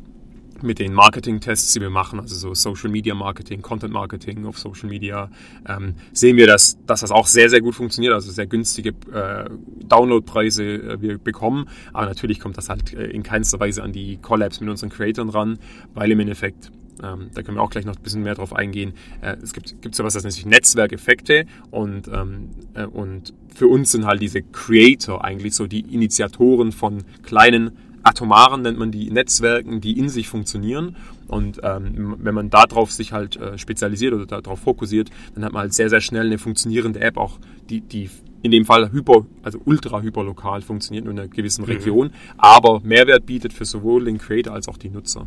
[0.63, 4.91] mit den Marketing-Tests, die wir machen, also so Social Media Marketing, Content Marketing auf Social
[4.91, 5.31] Media,
[5.67, 9.49] ähm, sehen wir, dass, dass das auch sehr, sehr gut funktioniert, also sehr günstige äh,
[9.89, 11.67] Downloadpreise äh, wir bekommen.
[11.95, 15.31] Aber natürlich kommt das halt äh, in keinster Weise an die Collabs mit unseren Creatoren
[15.31, 15.59] ran,
[15.95, 16.71] weil im Endeffekt
[17.03, 18.95] ähm, da können wir auch gleich noch ein bisschen mehr drauf eingehen.
[19.21, 23.93] Äh, es gibt, gibt sowas, das nennt sich Netzwerkeffekte und, ähm, äh, und für uns
[23.93, 29.81] sind halt diese Creator eigentlich so die Initiatoren von kleinen atomaren nennt man die Netzwerken,
[29.81, 30.97] die in sich funktionieren.
[31.29, 35.63] Und ähm, wenn man darauf sich halt äh, spezialisiert oder darauf fokussiert, dann hat man
[35.63, 38.11] halt sehr, sehr schnell eine funktionierende App, auch die, die
[38.43, 41.73] in dem Fall hyper, also ultra hyperlokal funktioniert in einer gewissen mhm.
[41.73, 42.13] Region, mhm.
[42.39, 45.27] aber Mehrwert bietet für sowohl den Creator als auch die Nutzer.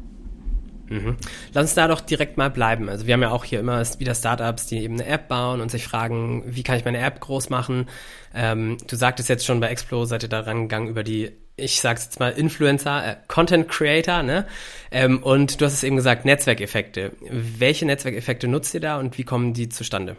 [0.89, 1.17] Mhm.
[1.54, 2.89] Lass uns da doch direkt mal bleiben.
[2.89, 5.72] Also wir haben ja auch hier immer wieder Startups, die eben eine App bauen und
[5.72, 7.88] sich fragen, wie kann ich meine App groß machen?
[8.34, 12.06] Ähm, du sagtest jetzt schon bei Explo, seid ihr da rangegangen über die, ich sag's
[12.06, 14.46] jetzt mal, Influencer, äh, Content Creator, ne?
[14.91, 17.13] Ähm, und du hast es eben gesagt, Netzwerkeffekte.
[17.30, 20.17] Welche Netzwerkeffekte nutzt ihr da und wie kommen die zustande?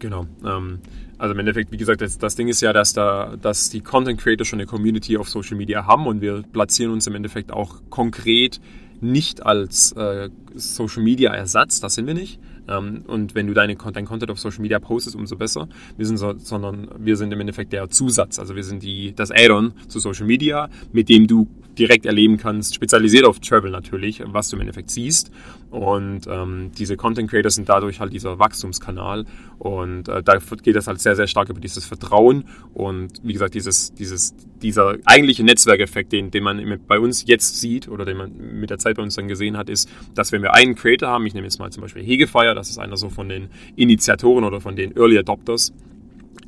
[0.00, 0.26] Genau.
[0.44, 0.80] Ähm,
[1.18, 4.20] also im Endeffekt, wie gesagt, das, das, Ding ist ja, dass da, dass die Content
[4.20, 7.76] Creator schon eine Community auf Social Media haben und wir platzieren uns im Endeffekt auch
[7.90, 8.60] konkret
[9.00, 12.38] nicht als äh, Social Media Ersatz, das sind wir nicht,
[12.78, 15.68] und wenn du deine, dein Content auf Social Media postest, umso besser.
[15.96, 18.38] Wir sind so, sondern wir sind im Endeffekt der Zusatz.
[18.38, 22.74] Also wir sind die, das Add-on zu Social Media, mit dem du direkt erleben kannst,
[22.74, 25.30] spezialisiert auf Travel natürlich, was du im Endeffekt siehst.
[25.70, 29.24] Und ähm, diese Content Creators sind dadurch halt dieser Wachstumskanal.
[29.58, 33.54] Und äh, da geht es halt sehr, sehr stark über dieses Vertrauen und wie gesagt,
[33.54, 38.32] dieses, dieses, dieser eigentliche Netzwerkeffekt, den, den man bei uns jetzt sieht oder den man
[38.36, 41.26] mit der Zeit bei uns dann gesehen hat, ist, dass wenn wir einen Creator haben,
[41.26, 44.60] ich nehme jetzt mal zum Beispiel Hegefeuer, das ist einer so von den Initiatoren oder
[44.60, 45.72] von den Early Adopters,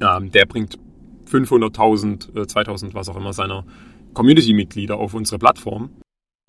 [0.01, 0.79] ähm, der bringt
[1.31, 3.64] 500.000, äh, 2000, was auch immer seiner
[4.14, 5.90] Community-Mitglieder auf unsere Plattform.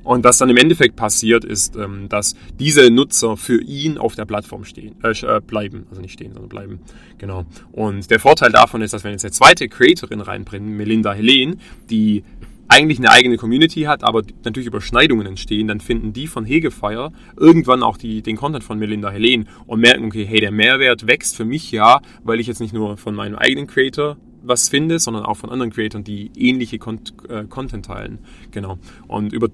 [0.04, 4.26] Und was dann im Endeffekt passiert, ist, ähm, dass diese Nutzer für ihn auf der
[4.26, 5.86] Plattform stehen, äh, äh, bleiben.
[5.89, 6.80] Also nicht stehen, sondern bleiben.
[7.19, 7.45] Genau.
[7.71, 12.23] Und der Vorteil davon ist, dass wenn jetzt eine zweite Creatorin reinbringen, Melinda Helen, die
[12.67, 17.84] eigentlich eine eigene Community hat, aber natürlich Überschneidungen entstehen, dann finden die von Hegefire irgendwann
[17.84, 21.45] auch die, den Content von Melinda Helen und merken, okay, hey, der Mehrwert wächst für
[21.45, 25.38] mich ja, weil ich jetzt nicht nur von meinem eigenen Creator was finde, sondern auch
[25.38, 28.19] von anderen Creatoren, die ähnliche Con äh, Content teilen.
[28.51, 28.77] Genau.
[29.08, 29.49] Und über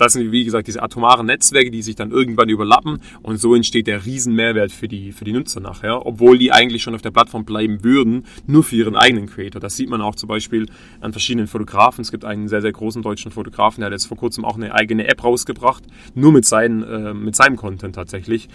[0.00, 3.86] das sind, wie gesagt, diese atomaren Netzwerke, die sich dann irgendwann überlappen und so entsteht
[3.86, 7.10] der riesen Mehrwert für die, für die Nutzer nachher, obwohl die eigentlich schon auf der
[7.10, 9.60] Plattform bleiben würden, nur für ihren eigenen Creator.
[9.60, 10.66] Das sieht man auch zum Beispiel
[11.00, 12.00] an verschiedenen Fotografen.
[12.00, 14.74] Es gibt einen sehr, sehr großen deutschen Fotografen, der hat jetzt vor kurzem auch eine
[14.74, 18.48] eigene App rausgebracht, nur mit, seinen, äh, mit seinem Content tatsächlich.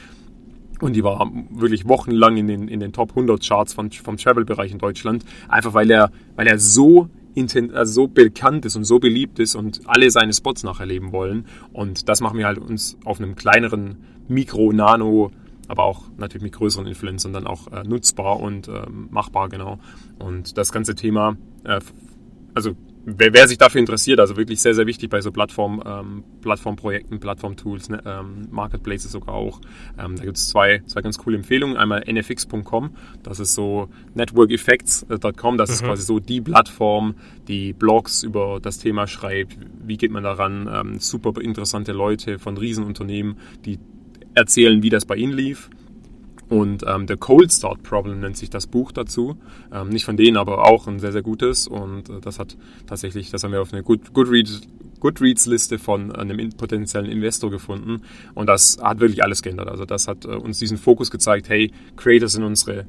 [0.81, 4.71] Und die war wirklich wochenlang in den, in den Top 100 Charts vom, vom Travel-Bereich
[4.71, 5.23] in Deutschland.
[5.47, 7.09] Einfach weil er, weil er so,
[7.73, 11.45] also so bekannt ist und so beliebt ist und alle seine Spots nacherleben wollen.
[11.71, 15.31] Und das machen wir halt uns auf einem kleineren Mikro, Nano,
[15.67, 19.79] aber auch natürlich mit größeren Influencern dann auch äh, nutzbar und äh, machbar, genau.
[20.19, 21.79] Und das ganze Thema, äh,
[22.53, 22.75] also
[23.05, 27.19] wer, wer, sich dafür interessiert, also wirklich sehr, sehr wichtig bei so Plattform, ähm, Plattformprojekten,
[27.19, 29.61] Plattformtools, ne, ähm, Marketplaces sogar auch.
[29.97, 31.77] Ähm, da gibt es zwei, zwei ganz coole Empfehlungen.
[31.77, 35.73] Einmal nfx.com, das ist so networkeffects.com, das mhm.
[35.73, 37.15] ist quasi so die Plattform,
[37.47, 39.57] die Blogs über das Thema schreibt.
[39.83, 40.69] Wie geht man daran?
[40.71, 43.79] Ähm, super interessante Leute von Riesenunternehmen, die
[44.33, 45.69] erzählen, wie das bei ihnen lief.
[46.49, 49.37] Und ähm, The Cold Start Problem nennt sich das Buch dazu.
[49.73, 51.67] Ähm, nicht von denen, aber auch ein sehr, sehr gutes.
[51.67, 52.55] Und äh, das hat
[52.85, 54.61] tatsächlich, das haben wir auf eine Good, Goodreads,
[54.99, 58.01] Goodreads-Liste von einem potenziellen Investor gefunden.
[58.33, 59.69] Und das hat wirklich alles geändert.
[59.69, 62.85] Also das hat äh, uns diesen Fokus gezeigt, hey, Creators sind unsere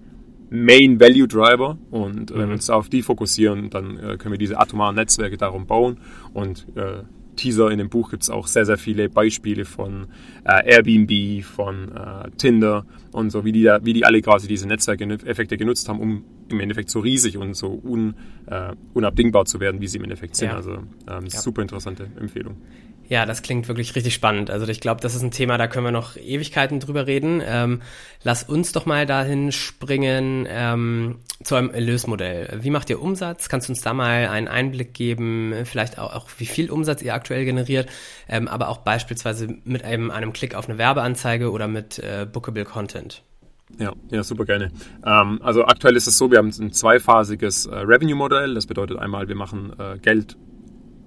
[0.51, 2.53] Main Value Driver und äh, wenn wir mhm.
[2.53, 5.99] uns auf die fokussieren, dann äh, können wir diese atomaren Netzwerke darum bauen
[6.35, 7.03] und äh,
[7.37, 10.09] Teaser in dem Buch gibt es auch sehr, sehr viele Beispiele von
[10.45, 14.67] äh, Airbnb, von äh, Tinder und so, wie die, da, wie die alle quasi diese
[14.67, 18.15] Netzwerkeffekte genutzt haben, um im Endeffekt so riesig und so un,
[18.47, 20.49] äh, unabdingbar zu werden, wie sie im Endeffekt sind.
[20.49, 20.57] Ja.
[20.57, 21.41] Also ähm, ja.
[21.41, 22.57] super interessante Empfehlung.
[23.09, 24.51] Ja, das klingt wirklich richtig spannend.
[24.51, 27.41] Also ich glaube, das ist ein Thema, da können wir noch Ewigkeiten drüber reden.
[27.47, 27.83] Ähm,
[28.25, 32.59] lass uns doch mal dahin springen ähm, zu einem Erlösmodell.
[32.63, 33.49] Wie macht ihr Umsatz?
[33.49, 35.55] Kannst du uns da mal einen Einblick geben?
[35.65, 37.89] Vielleicht auch, auch wie viel Umsatz ihr aktuell generiert,
[38.29, 42.65] ähm, aber auch beispielsweise mit einem, einem Klick auf eine Werbeanzeige oder mit äh, Bookable
[42.65, 43.23] Content.
[43.79, 44.71] Ja, ja, super gerne.
[45.05, 48.55] Ähm, also aktuell ist es so, wir haben ein zweiphasiges äh, Revenue-Modell.
[48.55, 50.37] Das bedeutet einmal, wir machen äh, Geld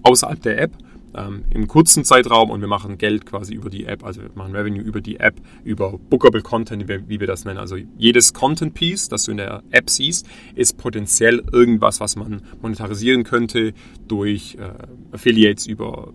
[0.03, 0.71] außerhalb der App
[1.15, 4.55] ähm, im kurzen Zeitraum und wir machen Geld quasi über die App, also wir machen
[4.55, 7.59] Revenue über die App, über Bookable Content, wie, wir das nennen.
[7.59, 12.41] Also jedes Content Piece, das du in der App siehst, ist potenziell irgendwas, was man
[12.61, 13.73] monetarisieren könnte
[14.07, 14.71] durch äh,
[15.11, 16.13] Affiliates über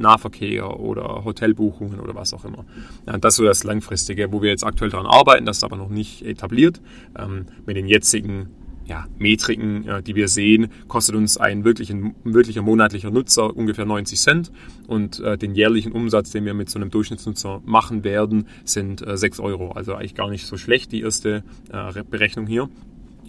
[0.00, 2.64] Nahverkehr oder Hotelbuchungen oder was auch immer.
[3.06, 5.76] Ja, das ist so das Langfristige, wo wir jetzt aktuell daran arbeiten, das ist aber
[5.76, 6.80] noch nicht etabliert.
[7.18, 8.48] Ähm, mit den jetzigen
[8.90, 13.84] ja, Metriken, äh, die wir sehen, kostet uns ein, wirklich, ein wirklicher monatlicher Nutzer ungefähr
[13.84, 14.52] 90 Cent
[14.88, 19.16] und äh, den jährlichen Umsatz, den wir mit so einem Durchschnittsnutzer machen werden, sind äh,
[19.16, 19.70] 6 Euro.
[19.70, 22.68] Also eigentlich gar nicht so schlecht, die erste äh, Berechnung hier.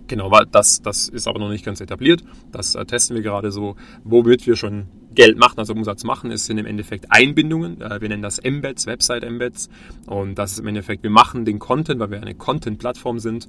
[0.07, 2.23] Genau, das, das ist aber noch nicht ganz etabliert.
[2.51, 3.75] Das äh, testen wir gerade so.
[4.03, 7.81] Womit wir schon Geld machen, also Umsatz machen, ist sind im Endeffekt Einbindungen.
[7.81, 9.69] Äh, wir nennen das Embeds, Website-Embeds.
[10.05, 13.47] Und das ist im Endeffekt, wir machen den Content, weil wir eine Content-Plattform sind,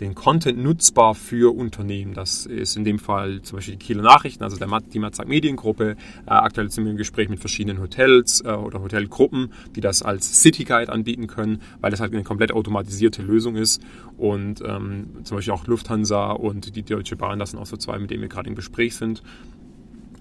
[0.00, 2.14] den Content nutzbar für Unternehmen.
[2.14, 5.90] Das ist in dem Fall zum Beispiel die Kieler Nachrichten, also der, die Matzak Mediengruppe.
[6.26, 10.42] Äh, aktuell sind wir im Gespräch mit verschiedenen Hotels äh, oder Hotelgruppen, die das als
[10.42, 13.82] City Guide anbieten können, weil das halt eine komplett automatisierte Lösung ist.
[14.16, 17.98] Und ähm, zum Beispiel auch Lufthansa und die Deutsche Bahn, das sind auch so zwei,
[17.98, 19.22] mit denen wir gerade im Gespräch sind,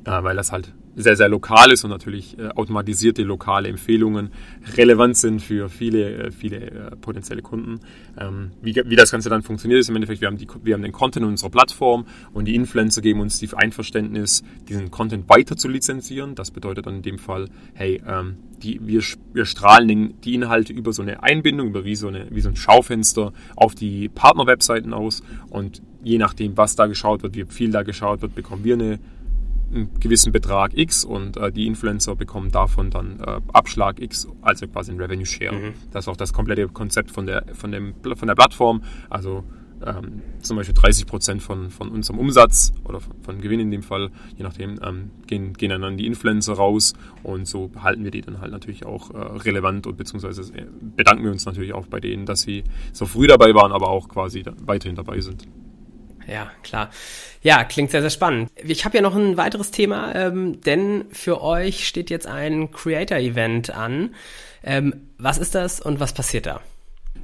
[0.05, 4.31] weil das halt sehr, sehr lokal ist und natürlich äh, automatisierte lokale Empfehlungen
[4.77, 7.79] relevant sind für viele, äh, viele äh, potenzielle Kunden.
[8.17, 10.81] Ähm, wie, wie das Ganze dann funktioniert, ist im Endeffekt, wir haben, die, wir haben
[10.81, 15.57] den Content in unserer Plattform und die Influencer geben uns die Einverständnis, diesen Content weiter
[15.57, 16.35] zu lizenzieren.
[16.35, 19.01] Das bedeutet dann in dem Fall, hey, ähm, die, wir,
[19.33, 22.55] wir strahlen die Inhalte über so eine Einbindung, über wie so, eine, wie so ein
[22.55, 27.83] Schaufenster auf die Partnerwebseiten aus und je nachdem, was da geschaut wird, wie viel da
[27.83, 28.99] geschaut wird, bekommen wir eine
[29.73, 34.67] einen gewissen Betrag X und äh, die Influencer bekommen davon dann äh, Abschlag X, also
[34.67, 35.53] quasi ein Revenue Share.
[35.53, 35.73] Mhm.
[35.91, 38.83] Das ist auch das komplette Konzept von der, von dem, von der Plattform.
[39.09, 39.43] Also
[39.85, 43.83] ähm, zum Beispiel 30 Prozent von, von unserem Umsatz oder von, von, Gewinn in dem
[43.83, 48.11] Fall, je nachdem, ähm, gehen, gehen dann an die Influencer raus und so behalten wir
[48.11, 51.87] die dann halt natürlich auch äh, relevant und beziehungsweise äh, bedanken wir uns natürlich auch
[51.87, 55.47] bei denen, dass sie so früh dabei waren, aber auch quasi weiterhin dabei sind.
[56.27, 56.89] Ja, klar.
[57.41, 58.49] Ja, klingt sehr, sehr spannend.
[58.63, 63.71] Ich habe ja noch ein weiteres Thema, ähm, denn für euch steht jetzt ein Creator-Event
[63.71, 64.15] an.
[64.63, 66.61] Ähm, was ist das und was passiert da?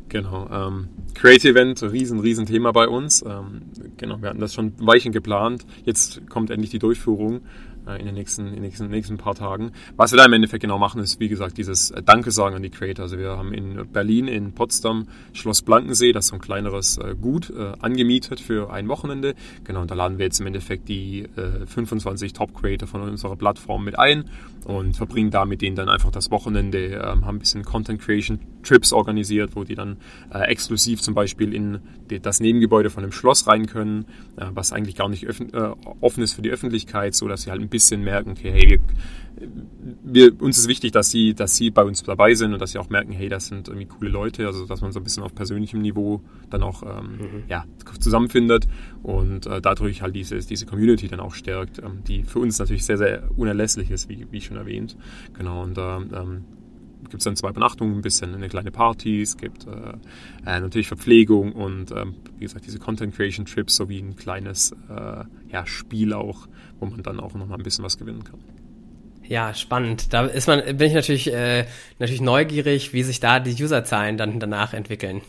[0.10, 3.22] Genau, ähm, Creative Event, riesen, riesen Thema bei uns.
[3.22, 3.62] Ähm,
[3.98, 5.66] genau, wir hatten das schon Weichen geplant.
[5.86, 7.42] Jetzt kommt endlich die Durchführung.
[7.90, 9.72] Äh, in den nächsten, in den nächsten, nächsten paar Tagen.
[9.96, 12.64] Was wir da im Endeffekt genau machen, ist, wie gesagt, dieses äh, Danke sagen an
[12.64, 13.04] die Creator.
[13.04, 17.16] Also wir haben in Berlin, in Potsdam Schloss Blankensee, das ist so ein kleineres äh,
[17.20, 19.34] Gut, angemietet für ein Wochenende.
[19.64, 21.28] Genau, und da laden wir jetzt im Endeffekt die
[21.66, 24.26] 25 Top-Creator von unserer Plattform mit ein
[24.66, 28.40] und verbringen da mit denen dann einfach das Wochenende, ähm, haben ein bisschen Content Creation
[28.64, 29.98] Trips organisiert, wo die dann
[30.32, 31.80] exklusiv zum Beispiel in
[32.22, 35.26] das Nebengebäude von einem Schloss rein können, was eigentlich gar nicht
[36.02, 38.80] offen ist für die Öffentlichkeit, so dass sie halt ein bisschen merken, okay, hey, wir,
[40.04, 42.78] wir, uns ist wichtig, dass sie, dass sie bei uns dabei sind und dass sie
[42.78, 45.34] auch merken, hey, das sind irgendwie coole Leute, also dass man so ein bisschen auf
[45.34, 47.44] persönlichem Niveau dann auch ähm, mhm.
[47.48, 47.66] ja,
[48.00, 48.68] zusammenfindet
[49.04, 52.86] und äh, dadurch halt diese, diese Community dann auch stärkt, ähm, die für uns natürlich
[52.86, 54.98] sehr, sehr unerlässlich ist, wie, wie schon erwähnt.
[55.38, 56.46] Genau, und ähm,
[57.10, 59.70] gibt es dann zwei Übernachtungen, ein bisschen eine kleine Party, es gibt äh,
[60.46, 65.24] äh, natürlich Verpflegung und ähm, wie gesagt diese Content Creation Trips sowie ein kleines äh,
[65.52, 66.48] ja, Spiel auch,
[66.80, 68.40] wo man dann auch nochmal ein bisschen was gewinnen kann.
[69.24, 70.12] Ja, spannend.
[70.12, 71.66] Da ist man, bin ich natürlich, äh,
[72.00, 75.22] natürlich neugierig, wie sich da die Userzahlen dann danach entwickeln.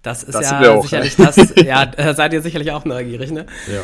[0.00, 3.44] Das ist das ja sicherlich das, ja, seid ihr sicherlich auch neugierig, ne?
[3.70, 3.82] Ja.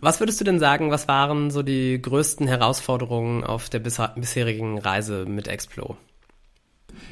[0.00, 5.24] Was würdest du denn sagen, was waren so die größten Herausforderungen auf der bisherigen Reise
[5.26, 5.96] mit Explo?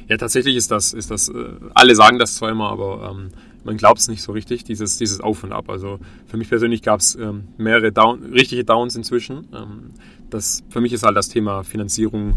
[0.07, 1.33] Ja, tatsächlich ist das, ist das, äh,
[1.73, 3.29] alle sagen das zwar immer, aber ähm,
[3.63, 5.69] man glaubt es nicht so richtig, dieses, dieses Auf und Ab.
[5.69, 9.47] Also für mich persönlich gab es ähm, mehrere Down, richtige Downs inzwischen.
[9.53, 9.91] Ähm,
[10.29, 12.35] das, für mich ist halt das Thema Finanzierung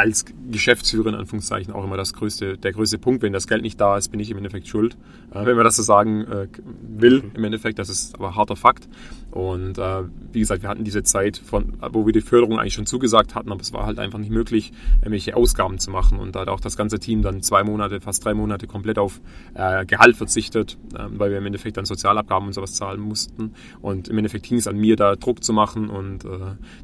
[0.00, 3.22] als Geschäftsführer in Anführungszeichen auch immer das größte, der größte Punkt.
[3.22, 4.96] Wenn das Geld nicht da ist, bin ich im Endeffekt schuld.
[5.30, 6.48] Äh, wenn man das so sagen äh,
[6.88, 8.88] will, im Endeffekt, das ist aber harter Fakt.
[9.30, 12.86] Und äh, wie gesagt, wir hatten diese Zeit, von, wo wir die Förderung eigentlich schon
[12.86, 16.18] zugesagt hatten, aber es war halt einfach nicht möglich, irgendwelche Ausgaben zu machen.
[16.18, 19.20] Und da hat auch das ganze Team dann zwei Monate, fast drei Monate komplett auf
[19.54, 23.52] äh, Gehalt verzichtet, äh, weil wir im Endeffekt dann Sozialabgaben und sowas zahlen mussten.
[23.82, 26.28] Und im Endeffekt hing es an mir, da Druck zu machen und äh,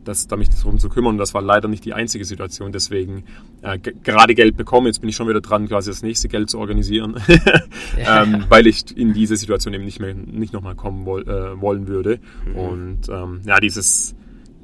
[0.04, 1.14] das, da mich darum zu kümmern.
[1.14, 2.72] Und das war leider nicht die einzige Situation.
[2.72, 3.05] Deswegen
[3.62, 4.86] äh, gerade Geld bekommen.
[4.86, 7.16] Jetzt bin ich schon wieder dran, quasi das nächste Geld zu organisieren,
[7.98, 11.88] ähm, weil ich in diese Situation eben nicht mehr nicht nochmal kommen woll, äh, wollen
[11.88, 12.20] würde.
[12.46, 12.56] Mhm.
[12.56, 14.14] Und ähm, ja, dieses,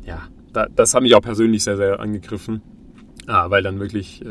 [0.05, 2.63] ja, da, das hat mich auch persönlich sehr, sehr angegriffen.
[3.27, 4.27] Ah, weil dann wirklich, äh,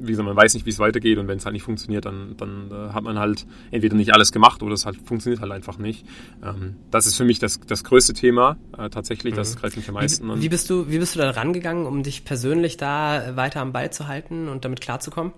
[0.00, 2.36] wie gesagt, man weiß nicht, wie es weitergeht und wenn es halt nicht funktioniert, dann,
[2.36, 5.78] dann äh, hat man halt entweder nicht alles gemacht oder es halt funktioniert halt einfach
[5.78, 6.06] nicht.
[6.42, 9.38] Ähm, das ist für mich das, das größte Thema äh, tatsächlich, mhm.
[9.38, 10.40] das greift mich am meisten wie.
[10.40, 13.92] Wie bist du, wie bist du da rangegangen, um dich persönlich da weiter am Ball
[13.92, 15.32] zu halten und damit klarzukommen?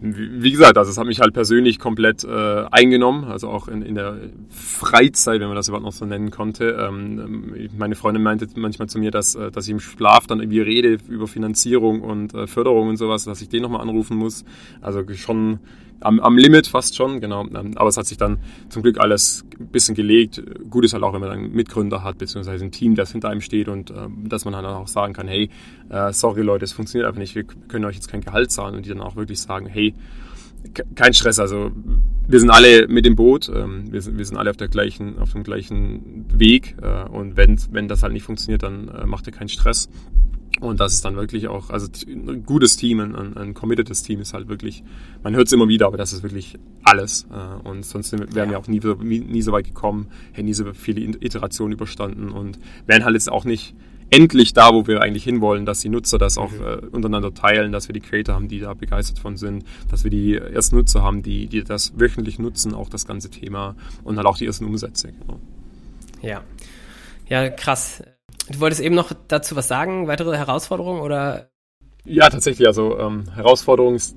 [0.00, 3.94] Wie gesagt, also es hat mich halt persönlich komplett äh, eingenommen, also auch in, in
[3.94, 4.16] der
[4.50, 6.70] Freizeit, wenn man das überhaupt noch so nennen konnte.
[6.70, 10.60] Ähm, meine Freundin meinte manchmal zu mir, dass, äh, dass ich im Schlaf dann irgendwie
[10.60, 14.44] rede über Finanzierung und äh, Förderung und sowas, dass ich den nochmal anrufen muss.
[14.80, 15.60] Also schon
[16.04, 17.46] am, am Limit fast schon, genau.
[17.46, 20.42] Ähm, aber es hat sich dann zum Glück alles ein bisschen gelegt.
[20.68, 23.40] Gut ist halt auch, wenn man dann Mitgründer hat, beziehungsweise ein Team, das hinter einem
[23.40, 25.50] steht und äh, dass man dann auch sagen kann, hey,
[25.88, 28.84] äh, sorry Leute, es funktioniert einfach nicht, wir können euch jetzt kein Gehalt zahlen und
[28.84, 29.81] die dann auch wirklich sagen, hey,
[30.94, 31.72] kein Stress, also
[32.28, 35.18] wir sind alle mit dem Boot, ähm, wir, sind, wir sind alle auf, der gleichen,
[35.18, 39.26] auf dem gleichen Weg äh, und wenn, wenn das halt nicht funktioniert, dann äh, macht
[39.26, 39.88] ihr keinen Stress.
[40.60, 44.32] Und das ist dann wirklich auch, also ein gutes Team, ein, ein committedes Team ist
[44.32, 44.84] halt wirklich,
[45.24, 47.26] man hört es immer wieder, aber das ist wirklich alles.
[47.32, 48.50] Äh, und sonst wären ja.
[48.50, 48.80] wir auch nie,
[49.20, 53.44] nie so weit gekommen, hätten nie so viele Iterationen überstanden und wären halt jetzt auch
[53.44, 53.74] nicht
[54.12, 56.64] endlich da, wo wir eigentlich hinwollen, dass die Nutzer das auch mhm.
[56.64, 60.10] äh, untereinander teilen, dass wir die Creator haben, die da begeistert von sind, dass wir
[60.10, 64.26] die ersten Nutzer haben, die, die das wöchentlich nutzen, auch das ganze Thema und halt
[64.26, 65.12] auch die ersten Umsätze.
[65.12, 65.40] Genau.
[66.20, 66.42] Ja.
[67.28, 68.02] Ja, krass.
[68.50, 71.48] du wolltest eben noch dazu was sagen, weitere Herausforderungen oder?
[72.04, 72.68] Ja, tatsächlich.
[72.68, 74.16] Also ähm, Herausforderung ist,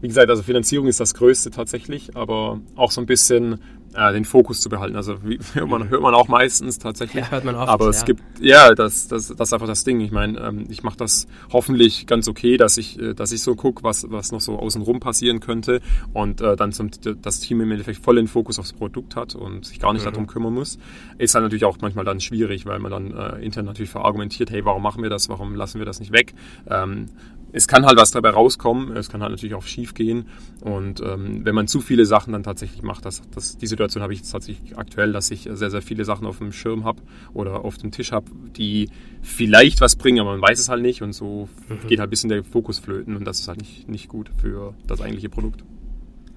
[0.00, 3.60] wie gesagt, also Finanzierung ist das Größte tatsächlich, aber auch so ein bisschen
[3.94, 4.96] äh, den Fokus zu behalten.
[4.96, 7.24] Also wie, hört, man, hört man auch meistens tatsächlich.
[7.24, 7.68] Ja, hört man oft.
[7.68, 8.06] Aber es ja.
[8.06, 10.00] gibt, ja, das, das, das ist einfach das Ding.
[10.00, 13.54] Ich meine, ähm, ich mache das hoffentlich ganz okay, dass ich, äh, dass ich so
[13.54, 15.80] gucke, was, was noch so außenrum passieren könnte
[16.12, 16.90] und äh, dann zum,
[17.22, 20.10] das Team im Endeffekt voll den Fokus aufs Produkt hat und sich gar nicht mhm.
[20.10, 20.78] darum kümmern muss.
[21.18, 24.64] Ist dann natürlich auch manchmal dann schwierig, weil man dann äh, intern natürlich verargumentiert, hey,
[24.64, 26.34] warum machen wir das, warum lassen wir das nicht weg?
[26.68, 27.06] Ähm,
[27.54, 30.26] es kann halt was dabei rauskommen, es kann halt natürlich auch schief gehen.
[30.60, 34.12] Und ähm, wenn man zu viele Sachen dann tatsächlich macht, das, das, die Situation habe
[34.12, 37.00] ich jetzt tatsächlich aktuell, dass ich sehr, sehr viele Sachen auf dem Schirm habe
[37.32, 38.90] oder auf dem Tisch habe, die
[39.22, 41.00] vielleicht was bringen, aber man weiß es halt nicht.
[41.02, 41.86] Und so mhm.
[41.86, 44.74] geht halt ein bisschen der Fokus flöten und das ist halt nicht, nicht gut für
[44.88, 45.62] das eigentliche Produkt.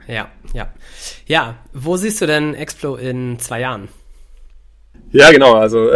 [0.08, 0.72] Ja, ja.
[1.26, 3.90] Ja, wo siehst du denn Explo in zwei Jahren?
[5.12, 5.56] Ja, genau.
[5.56, 5.92] Also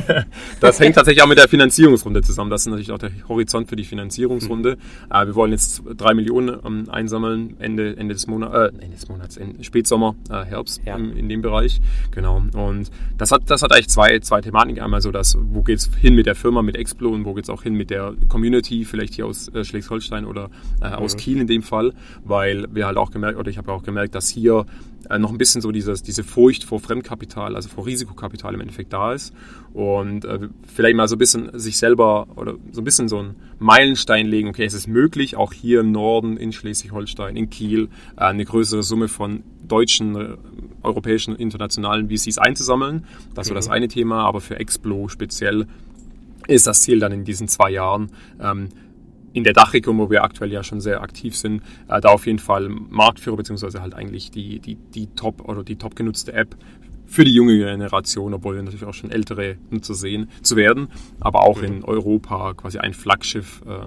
[0.60, 2.50] das hängt tatsächlich auch mit der Finanzierungsrunde zusammen.
[2.50, 4.76] Das ist natürlich auch der Horizont für die Finanzierungsrunde.
[4.76, 5.12] Mhm.
[5.12, 9.08] Äh, wir wollen jetzt drei Millionen ähm, einsammeln Ende, Ende des Monats, äh, Ende des
[9.08, 10.96] Monats, Ende, Spätsommer, äh, Herbst ja.
[10.96, 11.80] in, in, dem Bereich.
[12.12, 12.42] Genau.
[12.54, 14.82] Und das hat, das hat eigentlich zwei, zwei Thematiken.
[14.82, 17.62] Einmal so, dass wo geht's hin mit der Firma, mit Explo und wo geht's auch
[17.62, 21.18] hin mit der Community, vielleicht hier aus äh, Schleswig-Holstein oder äh, aus mhm.
[21.18, 21.92] Kiel in dem Fall,
[22.24, 24.64] weil wir halt auch gemerkt, oder ich habe auch gemerkt, dass hier
[25.10, 28.92] äh, noch ein bisschen so dieses, diese Furcht vor Fremdkapital, also vor Risikokapital im Endeffekt
[28.92, 29.34] da ist.
[29.72, 33.36] Und äh, vielleicht mal so ein bisschen sich selber oder so ein bisschen so einen
[33.58, 38.20] Meilenstein legen, okay, es ist möglich, auch hier im Norden, in Schleswig-Holstein, in Kiel, äh,
[38.20, 40.36] eine größere Summe von deutschen, äh,
[40.82, 43.04] europäischen, internationalen VCs einzusammeln.
[43.34, 43.72] Das ist so das mhm.
[43.72, 45.66] eine Thema, aber für Explo speziell
[46.46, 48.68] ist das Ziel dann in diesen zwei Jahren, ähm,
[49.32, 52.38] in der Dachregion, wo wir aktuell ja schon sehr aktiv sind, äh, da auf jeden
[52.38, 56.56] Fall Marktführer, beziehungsweise halt eigentlich die, die, die top oder die top genutzte App
[57.06, 60.88] für die junge Generation, obwohl wir natürlich auch schon ältere Nutzer sehen, zu werden,
[61.20, 63.86] aber auch in Europa quasi ein Flaggschiff, äh,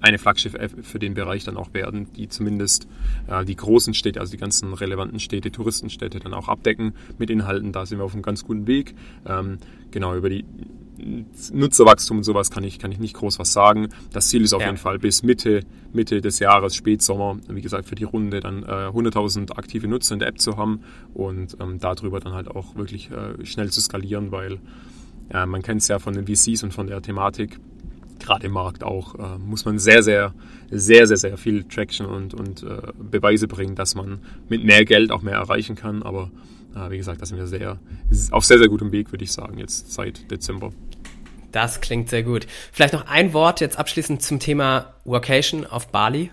[0.00, 2.86] eine Flaggschiff-App für den Bereich dann auch werden, die zumindest
[3.28, 7.72] äh, die großen Städte, also die ganzen relevanten Städte, Touristenstädte dann auch abdecken mit Inhalten.
[7.72, 8.94] Da sind wir auf einem ganz guten Weg.
[9.26, 9.58] Ähm,
[9.90, 10.44] genau, über die
[11.52, 13.88] Nutzerwachstum und sowas kann ich, kann ich nicht groß was sagen.
[14.12, 14.68] Das Ziel ist auf ja.
[14.68, 15.60] jeden Fall bis Mitte,
[15.92, 20.20] Mitte des Jahres, Spätsommer, wie gesagt, für die Runde dann äh, 100.000 aktive Nutzer in
[20.20, 20.80] der App zu haben
[21.14, 24.58] und ähm, darüber dann halt auch wirklich äh, schnell zu skalieren, weil
[25.30, 27.58] äh, man kennt es ja von den VCs und von der Thematik,
[28.18, 30.34] gerade im Markt auch, äh, muss man sehr, sehr,
[30.70, 35.10] sehr, sehr, sehr viel Traction und, und äh, Beweise bringen, dass man mit mehr Geld
[35.10, 36.30] auch mehr erreichen kann, aber
[36.74, 37.78] wie gesagt, da sind wir sehr,
[38.30, 40.72] auf sehr, sehr gutem Weg, würde ich sagen, jetzt seit Dezember.
[41.52, 42.46] Das klingt sehr gut.
[42.72, 46.30] Vielleicht noch ein Wort jetzt abschließend zum Thema Workation auf Bali.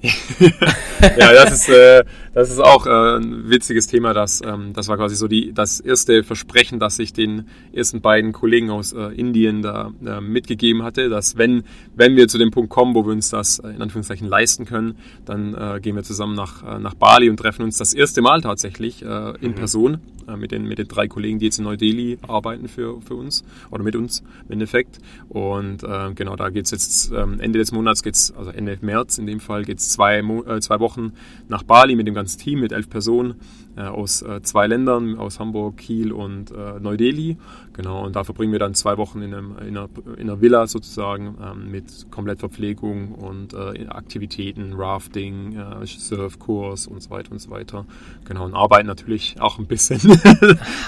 [0.00, 4.14] Ja, das ist, äh, das ist auch äh, ein witziges Thema.
[4.14, 8.32] Das, ähm, das war quasi so die, das erste Versprechen, das ich den ersten beiden
[8.32, 11.64] Kollegen aus äh, Indien da äh, mitgegeben hatte, dass wenn,
[11.96, 15.54] wenn wir zu dem Punkt kommen, wo wir uns das in Anführungszeichen leisten können, dann
[15.54, 19.02] äh, gehen wir zusammen nach, äh, nach Bali und treffen uns das erste Mal tatsächlich
[19.02, 19.54] in mhm.
[19.54, 19.98] Person
[20.36, 23.82] mit, den, mit den drei Kollegen, die jetzt in Neu-Delhi arbeiten für, für uns oder
[23.82, 24.98] mit uns im Endeffekt.
[25.28, 25.84] Und
[26.14, 29.40] genau, da geht es jetzt ähm, Ende des Monats, geht's, also Ende März in dem
[29.40, 31.12] Fall, geht es zwei, äh, zwei Wochen
[31.48, 33.34] nach Bali mit dem ganzen Team, mit elf Personen
[33.76, 37.36] äh, aus äh, zwei Ländern, aus Hamburg, Kiel und äh, Neu-Delhi.
[37.72, 40.66] Genau, und da verbringen wir dann zwei Wochen in, einem, in, einer, in einer Villa
[40.66, 47.50] sozusagen ähm, mit Komplettverpflegung und äh, Aktivitäten, Rafting, äh, Surfkurs und so weiter und so
[47.50, 47.86] weiter.
[48.24, 49.98] Genau, und arbeiten natürlich auch ein bisschen.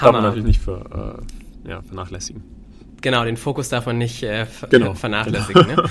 [0.01, 1.23] Darf man natürlich nicht ver,
[1.65, 2.43] ja, vernachlässigen.
[3.01, 5.67] Genau, den Fokus darf man nicht äh, genau, vernachlässigen.
[5.67, 5.81] Genau.
[5.83, 5.89] Ne?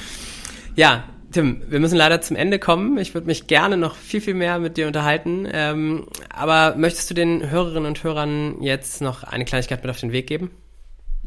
[0.77, 2.99] Ja, Tim, wir müssen leider zum Ende kommen.
[2.99, 5.47] Ich würde mich gerne noch viel, viel mehr mit dir unterhalten.
[5.51, 10.11] Ähm, aber möchtest du den Hörerinnen und Hörern jetzt noch eine Kleinigkeit mit auf den
[10.11, 10.51] Weg geben?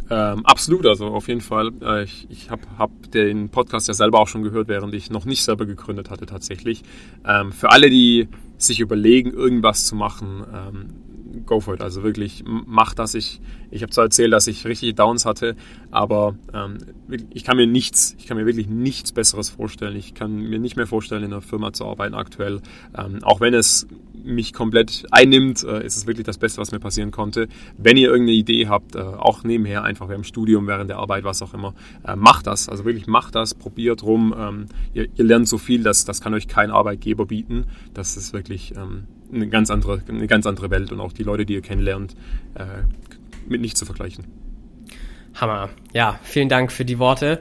[0.10, 1.72] Ähm, absolut, also auf jeden Fall.
[1.82, 5.24] Äh, ich ich habe hab den Podcast ja selber auch schon gehört, während ich noch
[5.24, 6.84] nicht selber gegründet hatte tatsächlich.
[7.26, 11.82] Ähm, für alle, die sich überlegen, irgendwas zu machen, ähm, go for it.
[11.82, 13.16] Also wirklich, mach das.
[13.16, 13.39] Ich,
[13.74, 15.56] ich habe zwar erzählt, dass ich richtige Downs hatte,
[15.92, 16.78] aber ähm,
[17.32, 19.96] ich kann mir nichts, ich kann mir wirklich nichts Besseres vorstellen.
[19.96, 22.62] Ich kann mir nicht mehr vorstellen, in einer Firma zu arbeiten aktuell.
[22.98, 23.88] Ähm, auch wenn es
[24.24, 27.48] mich komplett einnimmt, äh, ist es wirklich das Beste, was mir passieren konnte.
[27.78, 31.42] Wenn ihr irgendeine Idee habt, äh, auch nebenher, einfach dem Studium, während der Arbeit, was
[31.42, 31.74] auch immer,
[32.06, 32.70] äh, macht das.
[32.70, 34.34] Also wirklich macht das, probiert rum.
[34.38, 37.66] Ähm, ihr, ihr, lernt so viel, dass das kann euch kein Arbeitgeber bieten.
[37.94, 41.46] Das ist wirklich ähm, eine ganz andere, eine ganz andere Welt und auch die Leute,
[41.46, 42.16] die ihr kennenlernt,
[42.56, 42.84] äh,
[43.47, 44.25] mit nichts zu vergleichen.
[45.36, 45.69] Hammer.
[45.93, 47.39] Ja, vielen Dank für die Worte.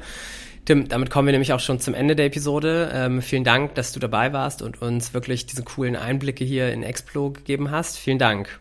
[0.65, 2.91] Tim, damit kommen wir nämlich auch schon zum Ende der Episode.
[2.95, 6.85] Ähm, vielen Dank, dass du dabei warst und uns wirklich diese coolen Einblicke hier in
[6.85, 7.99] Explo gegeben hast.
[7.99, 8.61] Vielen Dank.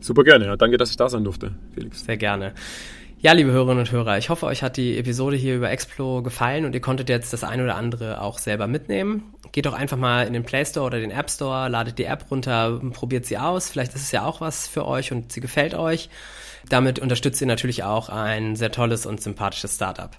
[0.00, 0.46] Super gerne.
[0.46, 0.56] Ja.
[0.56, 2.04] Danke, dass ich da sein durfte, Felix.
[2.04, 2.54] Sehr gerne.
[3.24, 6.66] Ja, liebe Hörerinnen und Hörer, ich hoffe, euch hat die Episode hier über Explo gefallen
[6.66, 9.34] und ihr konntet jetzt das eine oder andere auch selber mitnehmen.
[9.52, 12.30] Geht doch einfach mal in den Play Store oder den App Store, ladet die App
[12.30, 13.70] runter, probiert sie aus.
[13.70, 16.10] Vielleicht ist es ja auch was für euch und sie gefällt euch.
[16.68, 20.10] Damit unterstützt ihr natürlich auch ein sehr tolles und sympathisches Startup.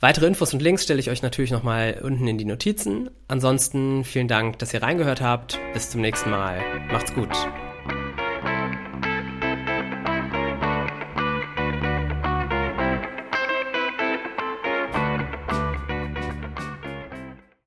[0.00, 3.08] Weitere Infos und Links stelle ich euch natürlich nochmal unten in die Notizen.
[3.28, 5.60] Ansonsten vielen Dank, dass ihr reingehört habt.
[5.74, 6.60] Bis zum nächsten Mal.
[6.90, 7.30] Macht's gut.